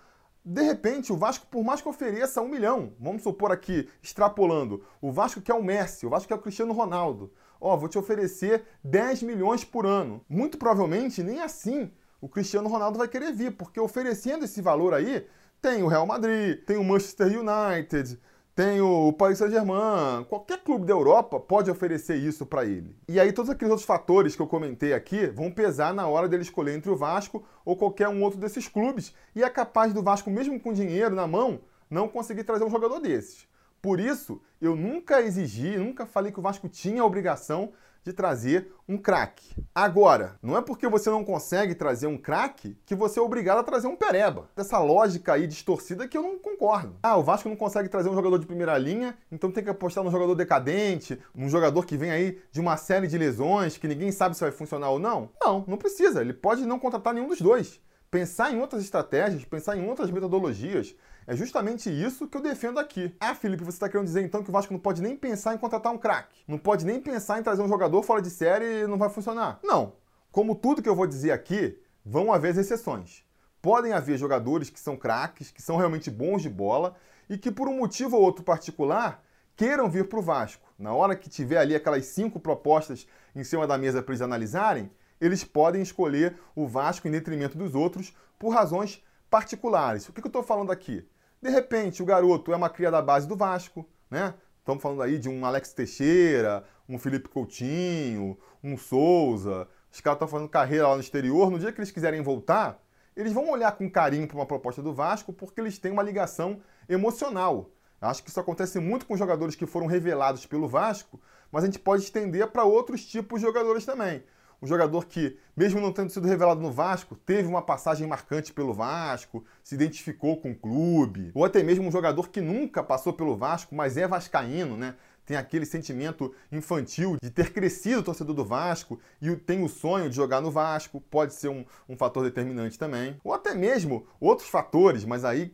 de 0.50 0.62
repente, 0.62 1.12
o 1.12 1.18
Vasco, 1.18 1.46
por 1.48 1.62
mais 1.62 1.82
que 1.82 1.90
ofereça 1.90 2.42
um 2.42 2.48
milhão, 2.48 2.94
vamos 2.98 3.22
supor 3.22 3.52
aqui, 3.52 3.90
extrapolando, 4.02 4.82
o 5.02 5.12
Vasco 5.12 5.42
quer 5.42 5.54
o 5.54 5.62
Messi, 5.62 6.06
o 6.06 6.10
Vasco 6.10 6.30
quer 6.30 6.36
o 6.36 6.40
Cristiano 6.40 6.72
Ronaldo. 6.72 7.34
Ó, 7.60 7.76
vou 7.76 7.90
te 7.90 7.98
oferecer 7.98 8.64
10 8.82 9.24
milhões 9.24 9.66
por 9.66 9.86
ano. 9.86 10.24
Muito 10.30 10.58
provavelmente, 10.58 11.22
nem 11.22 11.42
assim 11.42 11.92
o 12.22 12.30
Cristiano 12.30 12.70
Ronaldo 12.70 12.98
vai 12.98 13.10
querer 13.10 13.34
vir, 13.34 13.58
porque 13.58 13.78
oferecendo 13.78 14.46
esse 14.46 14.62
valor 14.62 14.94
aí, 14.94 15.28
tem 15.62 15.84
o 15.84 15.88
Real 15.88 16.06
Madrid, 16.06 16.64
tem 16.64 16.78
o 16.78 16.84
Manchester 16.84 17.28
United, 17.28 18.18
tem 18.58 18.82
o 18.82 19.14
Paris 19.14 19.38
Saint-Germain, 19.38 20.24
qualquer 20.24 20.58
clube 20.64 20.84
da 20.84 20.92
Europa 20.92 21.40
pode 21.40 21.70
oferecer 21.70 22.16
isso 22.16 22.44
para 22.44 22.66
ele. 22.66 22.96
E 23.08 23.20
aí 23.20 23.32
todos 23.32 23.52
aqueles 23.52 23.70
outros 23.70 23.86
fatores 23.86 24.36
que 24.36 24.42
eu 24.42 24.48
comentei 24.48 24.94
aqui 24.94 25.28
vão 25.28 25.52
pesar 25.52 25.94
na 25.94 26.08
hora 26.08 26.28
dele 26.28 26.42
escolher 26.42 26.76
entre 26.76 26.90
o 26.90 26.98
Vasco 26.98 27.46
ou 27.64 27.78
qualquer 27.78 28.10
um 28.10 28.24
outro 28.24 28.40
desses 28.40 28.68
clubes 28.68 29.14
e 29.36 29.44
é 29.44 29.50
capaz 29.52 29.94
do 29.94 30.02
Vasco, 30.02 30.32
mesmo 30.32 30.60
com 30.60 30.74
dinheiro 30.74 31.14
na 31.14 31.28
mão, 31.28 31.60
não 31.88 32.08
conseguir 32.08 32.46
trazer 32.46 32.64
um 32.64 32.70
jogador 32.72 33.00
desses. 33.00 33.48
Por 33.80 34.00
isso, 34.00 34.42
eu 34.60 34.76
nunca 34.76 35.22
exigi, 35.22 35.78
nunca 35.78 36.08
falei 36.08 36.32
que 36.32 36.40
o 36.40 36.42
Vasco 36.42 36.68
tinha 36.68 37.04
a 37.04 37.06
obrigação 37.06 37.74
de 38.08 38.14
trazer 38.14 38.72
um 38.88 38.98
craque. 38.98 39.54
Agora, 39.76 40.40
não 40.42 40.58
é 40.58 40.62
porque 40.62 40.88
você 40.88 41.10
não 41.10 41.24
consegue 41.24 41.76
trazer 41.76 42.08
um 42.08 42.18
craque 42.18 42.78
que 42.86 42.96
você 42.96 43.20
é 43.20 43.22
obrigado 43.22 43.60
a 43.60 43.64
trazer 43.64 43.88
um 43.88 43.96
pereba. 43.96 44.50
Essa 44.56 44.80
lógica 44.80 45.34
aí 45.34 45.46
distorcida 45.46 46.08
que 46.08 46.18
eu 46.18 46.24
não 46.24 46.40
concordo. 46.40 46.96
Ah, 47.04 47.18
o 47.18 47.24
Vasco 47.24 47.50
não 47.50 47.56
consegue 47.56 47.90
trazer 47.90 48.10
um 48.10 48.16
jogador 48.16 48.40
de 48.40 48.46
primeira 48.46 48.78
linha, 48.78 49.18
então 49.30 49.52
tem 49.52 49.64
que 49.64 49.70
apostar 49.70 50.04
num 50.04 50.12
jogador 50.12 50.36
decadente, 50.36 51.20
num 51.36 51.50
jogador 51.50 51.86
que 51.86 51.98
vem 51.98 52.12
aí 52.12 52.40
de 52.50 52.62
uma 52.62 52.78
série 52.78 53.08
de 53.08 53.18
lesões 53.18 53.78
que 53.78 53.88
ninguém 53.88 54.12
sabe 54.12 54.36
se 54.36 54.42
vai 54.42 54.52
funcionar 54.52 54.90
ou 54.90 55.00
não. 55.00 55.30
Não, 55.42 55.66
não 55.68 55.78
precisa. 55.78 56.22
Ele 56.22 56.34
pode 56.34 56.66
não 56.66 56.80
contratar 56.80 57.14
nenhum 57.14 57.28
dos 57.28 57.42
dois. 57.42 57.82
Pensar 58.10 58.54
em 58.54 58.60
outras 58.62 58.82
estratégias, 58.82 59.44
pensar 59.44 59.76
em 59.76 59.86
outras 59.86 60.10
metodologias, 60.10 60.96
é 61.28 61.36
justamente 61.36 61.90
isso 61.90 62.26
que 62.26 62.38
eu 62.38 62.42
defendo 62.42 62.80
aqui. 62.80 63.14
Ah, 63.20 63.36
Felipe, 63.36 63.62
você 63.62 63.76
está 63.76 63.90
querendo 63.90 64.06
dizer 64.06 64.24
então 64.24 64.42
que 64.42 64.50
o 64.50 64.54
Vasco 64.54 64.72
não 64.72 64.80
pode 64.80 65.02
nem 65.02 65.14
pensar 65.14 65.54
em 65.54 65.58
contratar 65.58 65.92
um 65.92 65.98
craque? 65.98 66.42
Não 66.48 66.58
pode 66.58 66.86
nem 66.86 67.02
pensar 67.02 67.38
em 67.38 67.44
trazer 67.44 67.62
um 67.62 67.68
jogador 67.68 68.02
fora 68.02 68.22
de 68.22 68.30
série 68.30 68.84
e 68.84 68.88
não 68.88 68.98
vai 68.98 69.10
funcionar? 69.10 69.60
Não. 69.62 69.92
Como 70.32 70.56
tudo 70.56 70.82
que 70.82 70.88
eu 70.88 70.96
vou 70.96 71.06
dizer 71.06 71.32
aqui, 71.32 71.78
vão 72.06 72.32
haver 72.32 72.58
exceções. 72.58 73.26
Podem 73.62 73.92
haver 73.92 74.18
jogadores 74.18 74.70
que 74.70 74.80
são 74.80 74.96
craques, 74.96 75.52
que 75.52 75.62
são 75.62 75.76
realmente 75.76 76.10
bons 76.10 76.42
de 76.42 76.50
bola 76.50 76.96
e 77.30 77.38
que 77.38 77.52
por 77.52 77.68
um 77.68 77.78
motivo 77.78 78.16
ou 78.16 78.24
outro 78.24 78.42
particular 78.42 79.22
queiram 79.58 79.90
vir 79.90 80.08
para 80.08 80.20
o 80.20 80.22
Vasco. 80.22 80.74
Na 80.80 80.94
hora 80.94 81.14
que 81.14 81.30
tiver 81.30 81.58
ali 81.58 81.76
aquelas 81.76 82.06
cinco 82.06 82.40
propostas 82.40 83.06
em 83.36 83.44
cima 83.44 83.68
da 83.68 83.78
mesa 83.78 84.02
para 84.02 84.14
eles 84.14 84.22
analisarem, 84.22 84.90
eles 85.20 85.44
podem 85.44 85.82
escolher 85.82 86.40
o 86.56 86.66
Vasco 86.66 87.06
em 87.06 87.12
detrimento 87.12 87.58
dos 87.58 87.76
outros 87.76 88.16
por 88.40 88.54
razões 88.54 89.04
particulares. 89.30 90.08
O 90.08 90.14
que 90.14 90.22
eu 90.22 90.28
estou 90.28 90.42
falando 90.42 90.72
aqui? 90.72 91.06
De 91.42 91.50
repente, 91.50 92.02
o 92.02 92.06
garoto 92.06 92.52
é 92.52 92.56
uma 92.56 92.70
cria 92.70 92.90
da 92.90 93.02
base 93.02 93.28
do 93.28 93.36
Vasco, 93.36 93.88
né? 94.10 94.34
Estamos 94.60 94.82
falando 94.82 95.04
aí 95.04 95.20
de 95.20 95.30
um 95.30 95.46
Alex 95.46 95.72
Teixeira, 95.72 96.64
um 96.90 96.98
Felipe 96.98 97.30
Coutinho, 97.30 98.38
um 98.64 98.76
Souza. 98.76 99.68
Os 99.92 100.02
caras 100.02 100.16
estão 100.18 100.28
fazendo 100.28 100.50
carreira 100.50 100.88
lá 100.88 100.96
no 100.96 101.02
exterior. 101.02 101.52
No 101.52 101.60
dia 101.60 101.72
que 101.72 101.80
eles 101.80 101.92
quiserem 101.92 102.22
voltar, 102.22 102.84
eles 103.16 103.32
vão 103.32 103.50
olhar 103.50 103.72
com 103.74 103.90
carinho 103.90 104.28
para 104.28 104.36
uma 104.36 104.46
proposta 104.46 104.82
do 104.82 104.94
Vasco 104.94 105.32
porque 105.32 105.62
eles 105.62 105.78
têm 105.78 105.92
uma 105.92 106.04
ligação 106.04 106.60
emocional. 106.90 107.70
Acho 108.02 108.24
que 108.24 108.30
isso 108.30 108.40
acontece 108.40 108.80
muito 108.80 109.06
com 109.06 109.16
jogadores 109.16 109.56
que 109.56 109.66
foram 109.66 109.86
revelados 109.86 110.46
pelo 110.46 110.68
Vasco, 110.68 111.20
mas 111.52 111.64
a 111.64 111.68
gente 111.68 111.80
pode 111.80 112.04
estender 112.04 112.48
para 112.48 112.64
outros 112.64 113.06
tipos 113.06 113.40
de 113.40 113.46
jogadores 113.46 113.86
também 113.86 114.24
um 114.62 114.68
jogador 114.68 115.06
que, 115.06 115.38
mesmo 115.56 115.80
não 115.80 115.92
tendo 115.92 116.10
sido 116.10 116.28
revelado 116.28 116.62
no 116.62 116.72
Vasco, 116.72 117.16
teve 117.16 117.48
uma 117.48 117.62
passagem 117.62 118.08
marcante 118.08 118.52
pelo 118.52 118.74
Vasco, 118.74 119.44
se 119.64 119.76
identificou 119.76 120.38
com 120.38 120.52
o 120.52 120.56
clube, 120.56 121.32
ou 121.34 121.46
até 121.46 121.62
mesmo 121.62 121.88
um 121.88 121.92
jogador 121.92 122.30
que 122.30 122.42
nunca 122.42 122.84
passou 122.84 123.14
pelo 123.14 123.36
Vasco, 123.38 123.76
mas 123.76 123.98
é 123.98 124.08
vascaíno, 124.08 124.76
né? 124.76 124.96
Tem 125.26 125.36
aquele 125.36 125.66
sentimento 125.66 126.34
infantil 126.50 127.18
de 127.22 127.30
ter 127.30 127.52
crescido 127.52 128.02
torcedor 128.02 128.34
do 128.34 128.46
Vasco 128.46 128.98
e 129.22 129.36
tem 129.36 129.62
o 129.62 129.68
sonho 129.68 130.10
de 130.10 130.16
jogar 130.16 130.40
no 130.40 130.50
Vasco, 130.50 131.02
pode 131.02 131.34
ser 131.34 131.50
um, 131.50 131.66
um 131.88 131.98
fator 131.98 132.24
determinante 132.24 132.80
também. 132.80 133.20
Ou 133.24 133.34
até 133.34 133.54
mesmo 133.54 134.08
outros 134.22 134.48
fatores, 134.48 135.04
mas 135.04 135.26
aí 135.26 135.54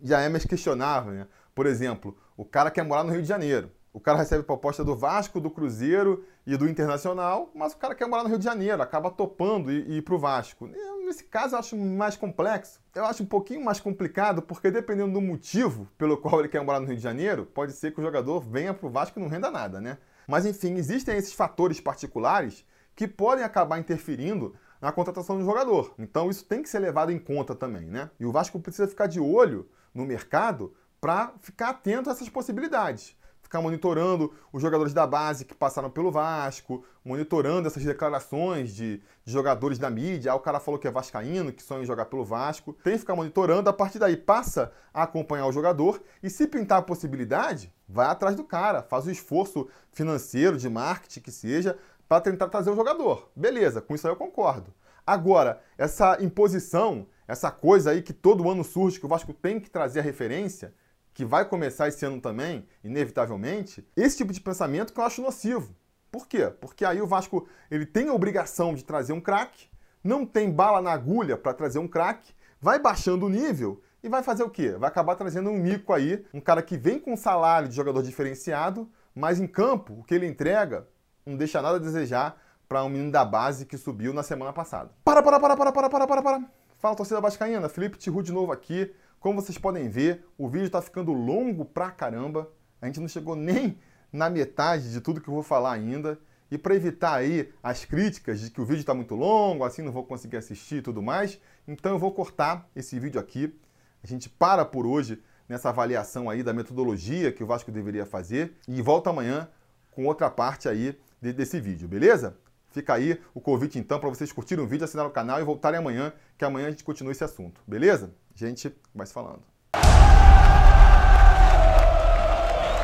já 0.00 0.20
é 0.20 0.28
mais 0.28 0.44
questionável, 0.44 1.12
né? 1.12 1.26
Por 1.52 1.66
exemplo, 1.66 2.16
o 2.36 2.44
cara 2.44 2.70
quer 2.70 2.84
morar 2.84 3.02
no 3.02 3.10
Rio 3.10 3.20
de 3.20 3.26
Janeiro. 3.26 3.72
O 3.98 4.00
cara 4.00 4.16
recebe 4.16 4.44
proposta 4.44 4.84
do 4.84 4.94
Vasco, 4.94 5.40
do 5.40 5.50
Cruzeiro 5.50 6.24
e 6.46 6.56
do 6.56 6.68
Internacional, 6.68 7.50
mas 7.52 7.72
o 7.72 7.76
cara 7.76 7.96
quer 7.96 8.06
morar 8.06 8.22
no 8.22 8.28
Rio 8.28 8.38
de 8.38 8.44
Janeiro, 8.44 8.80
acaba 8.80 9.10
topando 9.10 9.72
e, 9.72 9.96
ir 9.96 10.02
para 10.02 10.14
o 10.14 10.18
Vasco. 10.20 10.70
Nesse 11.04 11.24
caso, 11.24 11.56
eu 11.56 11.58
acho 11.58 11.76
mais 11.76 12.16
complexo. 12.16 12.80
Eu 12.94 13.04
acho 13.04 13.24
um 13.24 13.26
pouquinho 13.26 13.64
mais 13.64 13.80
complicado, 13.80 14.40
porque 14.40 14.70
dependendo 14.70 15.14
do 15.14 15.20
motivo 15.20 15.88
pelo 15.98 16.16
qual 16.16 16.38
ele 16.38 16.48
quer 16.48 16.62
morar 16.64 16.78
no 16.78 16.86
Rio 16.86 16.94
de 16.94 17.02
Janeiro, 17.02 17.44
pode 17.44 17.72
ser 17.72 17.90
que 17.90 17.98
o 17.98 18.04
jogador 18.04 18.38
venha 18.38 18.72
para 18.72 18.86
o 18.86 18.88
Vasco 18.88 19.18
e 19.18 19.22
não 19.22 19.28
renda 19.28 19.50
nada, 19.50 19.80
né? 19.80 19.98
Mas 20.28 20.46
enfim, 20.46 20.76
existem 20.76 21.16
esses 21.16 21.32
fatores 21.32 21.80
particulares 21.80 22.64
que 22.94 23.08
podem 23.08 23.42
acabar 23.42 23.80
interferindo 23.80 24.54
na 24.80 24.92
contratação 24.92 25.36
do 25.36 25.44
jogador. 25.44 25.92
Então 25.98 26.30
isso 26.30 26.44
tem 26.44 26.62
que 26.62 26.68
ser 26.68 26.78
levado 26.78 27.10
em 27.10 27.18
conta 27.18 27.52
também, 27.52 27.86
né? 27.86 28.12
E 28.20 28.24
o 28.24 28.30
Vasco 28.30 28.60
precisa 28.60 28.86
ficar 28.86 29.08
de 29.08 29.18
olho 29.18 29.68
no 29.92 30.06
mercado 30.06 30.72
para 31.00 31.34
ficar 31.40 31.70
atento 31.70 32.08
a 32.08 32.12
essas 32.12 32.28
possibilidades 32.28 33.17
ficar 33.48 33.62
monitorando 33.62 34.30
os 34.52 34.60
jogadores 34.60 34.92
da 34.92 35.06
base 35.06 35.46
que 35.46 35.54
passaram 35.54 35.88
pelo 35.88 36.12
Vasco, 36.12 36.84
monitorando 37.02 37.66
essas 37.66 37.82
declarações 37.82 38.74
de, 38.74 38.98
de, 39.24 39.32
jogadores 39.32 39.78
da 39.78 39.88
mídia. 39.88 40.32
Ah, 40.32 40.34
o 40.34 40.40
cara 40.40 40.60
falou 40.60 40.78
que 40.78 40.86
é 40.86 40.90
vascaíno, 40.90 41.50
que 41.50 41.62
sonha 41.62 41.82
em 41.82 41.86
jogar 41.86 42.04
pelo 42.04 42.26
Vasco. 42.26 42.74
Tem 42.84 42.92
que 42.92 43.00
ficar 43.00 43.16
monitorando, 43.16 43.70
a 43.70 43.72
partir 43.72 43.98
daí 43.98 44.18
passa 44.18 44.70
a 44.92 45.04
acompanhar 45.04 45.46
o 45.46 45.52
jogador 45.52 46.00
e 46.22 46.28
se 46.28 46.46
pintar 46.46 46.80
a 46.80 46.82
possibilidade, 46.82 47.72
vai 47.88 48.06
atrás 48.06 48.36
do 48.36 48.44
cara, 48.44 48.82
faz 48.82 49.06
o 49.06 49.10
esforço 49.10 49.66
financeiro, 49.92 50.58
de 50.58 50.68
marketing 50.68 51.20
que 51.20 51.32
seja, 51.32 51.78
para 52.06 52.20
tentar 52.20 52.48
trazer 52.48 52.70
o 52.70 52.76
jogador. 52.76 53.30
Beleza, 53.34 53.80
com 53.80 53.94
isso 53.94 54.06
aí 54.06 54.12
eu 54.12 54.16
concordo. 54.16 54.74
Agora, 55.06 55.62
essa 55.78 56.22
imposição, 56.22 57.06
essa 57.26 57.50
coisa 57.50 57.92
aí 57.92 58.02
que 58.02 58.12
todo 58.12 58.50
ano 58.50 58.62
surge 58.62 59.00
que 59.00 59.06
o 59.06 59.08
Vasco 59.08 59.32
tem 59.32 59.58
que 59.58 59.70
trazer 59.70 60.00
a 60.00 60.02
referência, 60.02 60.74
que 61.18 61.24
vai 61.24 61.44
começar 61.44 61.88
esse 61.88 62.06
ano 62.06 62.20
também, 62.20 62.64
inevitavelmente, 62.84 63.84
esse 63.96 64.18
tipo 64.18 64.32
de 64.32 64.40
pensamento 64.40 64.92
que 64.92 65.00
eu 65.00 65.04
acho 65.04 65.20
nocivo. 65.20 65.74
Por 66.12 66.28
quê? 66.28 66.48
Porque 66.60 66.84
aí 66.84 67.02
o 67.02 67.08
Vasco 67.08 67.48
ele 67.68 67.84
tem 67.84 68.08
a 68.08 68.12
obrigação 68.12 68.72
de 68.72 68.84
trazer 68.84 69.12
um 69.12 69.20
craque, 69.20 69.66
não 70.04 70.24
tem 70.24 70.48
bala 70.48 70.80
na 70.80 70.92
agulha 70.92 71.36
para 71.36 71.52
trazer 71.52 71.80
um 71.80 71.88
craque, 71.88 72.32
vai 72.60 72.78
baixando 72.78 73.26
o 73.26 73.28
nível 73.28 73.82
e 74.00 74.08
vai 74.08 74.22
fazer 74.22 74.44
o 74.44 74.48
quê? 74.48 74.76
Vai 74.78 74.88
acabar 74.88 75.16
trazendo 75.16 75.50
um 75.50 75.58
mico 75.58 75.92
aí, 75.92 76.24
um 76.32 76.40
cara 76.40 76.62
que 76.62 76.76
vem 76.76 77.00
com 77.00 77.16
salário 77.16 77.68
de 77.68 77.74
jogador 77.74 78.00
diferenciado, 78.04 78.88
mas 79.12 79.40
em 79.40 79.46
campo 79.48 79.94
o 79.94 80.04
que 80.04 80.14
ele 80.14 80.24
entrega 80.24 80.86
não 81.26 81.36
deixa 81.36 81.60
nada 81.60 81.78
a 81.78 81.80
desejar 81.80 82.40
para 82.68 82.84
um 82.84 82.88
menino 82.88 83.10
da 83.10 83.24
base 83.24 83.66
que 83.66 83.76
subiu 83.76 84.14
na 84.14 84.22
semana 84.22 84.52
passada. 84.52 84.92
Para, 85.04 85.20
para, 85.20 85.40
para, 85.40 85.56
para, 85.56 85.72
para, 85.72 85.90
para, 85.90 86.06
para, 86.06 86.22
para. 86.22 86.44
Fala 86.78 86.94
torcida 86.94 87.20
vascaína, 87.20 87.68
Felipe 87.68 87.98
Tiru 87.98 88.22
de 88.22 88.30
novo 88.30 88.52
aqui. 88.52 88.94
Como 89.20 89.40
vocês 89.40 89.58
podem 89.58 89.88
ver, 89.88 90.24
o 90.36 90.48
vídeo 90.48 90.66
está 90.66 90.80
ficando 90.80 91.12
longo 91.12 91.64
pra 91.64 91.90
caramba. 91.90 92.50
A 92.80 92.86
gente 92.86 93.00
não 93.00 93.08
chegou 93.08 93.34
nem 93.34 93.78
na 94.12 94.30
metade 94.30 94.92
de 94.92 95.00
tudo 95.00 95.20
que 95.20 95.28
eu 95.28 95.34
vou 95.34 95.42
falar 95.42 95.72
ainda. 95.72 96.18
E 96.50 96.56
para 96.56 96.74
evitar 96.74 97.14
aí 97.14 97.52
as 97.62 97.84
críticas 97.84 98.40
de 98.40 98.50
que 98.50 98.60
o 98.60 98.64
vídeo 98.64 98.80
está 98.80 98.94
muito 98.94 99.14
longo, 99.14 99.64
assim 99.64 99.82
não 99.82 99.92
vou 99.92 100.04
conseguir 100.04 100.36
assistir 100.36 100.76
e 100.76 100.82
tudo 100.82 101.02
mais, 101.02 101.38
então 101.66 101.92
eu 101.92 101.98
vou 101.98 102.12
cortar 102.12 102.68
esse 102.74 102.98
vídeo 102.98 103.20
aqui. 103.20 103.54
A 104.02 104.06
gente 104.06 104.30
para 104.30 104.64
por 104.64 104.86
hoje 104.86 105.22
nessa 105.48 105.68
avaliação 105.68 106.30
aí 106.30 106.42
da 106.42 106.54
metodologia 106.54 107.32
que 107.32 107.42
o 107.42 107.46
Vasco 107.46 107.70
deveria 107.70 108.06
fazer 108.06 108.54
e 108.66 108.80
volta 108.80 109.10
amanhã 109.10 109.48
com 109.90 110.06
outra 110.06 110.30
parte 110.30 110.68
aí 110.68 110.98
desse 111.20 111.60
vídeo, 111.60 111.88
beleza? 111.88 112.36
Fica 112.78 112.94
aí 112.94 113.20
o 113.34 113.40
convite 113.40 113.76
então 113.76 113.98
para 113.98 114.08
vocês 114.08 114.30
curtirem 114.30 114.64
o 114.64 114.68
vídeo, 114.68 114.84
assinar 114.84 115.04
o 115.04 115.10
canal 115.10 115.40
e 115.40 115.44
voltarem 115.44 115.80
amanhã, 115.80 116.12
que 116.38 116.44
amanhã 116.44 116.68
a 116.68 116.70
gente 116.70 116.84
continua 116.84 117.10
esse 117.10 117.24
assunto, 117.24 117.60
beleza? 117.66 118.14
Gente 118.36 118.72
vai 118.94 119.04
se 119.04 119.12
falando. 119.12 119.40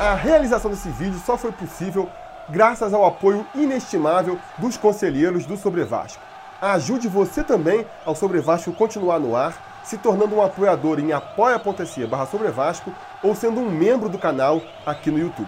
A 0.01 0.13
realização 0.15 0.69
desse 0.69 0.89
vídeo 0.89 1.17
só 1.25 1.37
foi 1.37 1.53
possível 1.53 2.09
graças 2.49 2.93
ao 2.93 3.05
apoio 3.05 3.47
inestimável 3.55 4.37
dos 4.57 4.75
conselheiros 4.75 5.45
do 5.45 5.55
Sobre 5.55 5.85
Vasco. 5.85 6.21
Ajude 6.61 7.07
você 7.07 7.41
também 7.41 7.87
ao 8.05 8.17
Sobre 8.17 8.41
Vasco 8.41 8.73
continuar 8.73 9.17
no 9.17 9.33
ar, 9.33 9.81
se 9.85 9.97
tornando 9.97 10.35
um 10.35 10.41
apoiador 10.41 10.99
em 10.99 11.13
apoia.se 11.13 12.05
barra 12.05 12.25
Sobre 12.25 12.49
Vasco 12.49 12.93
ou 13.23 13.33
sendo 13.33 13.61
um 13.61 13.71
membro 13.71 14.09
do 14.09 14.19
canal 14.19 14.61
aqui 14.85 15.09
no 15.09 15.19
YouTube. 15.19 15.47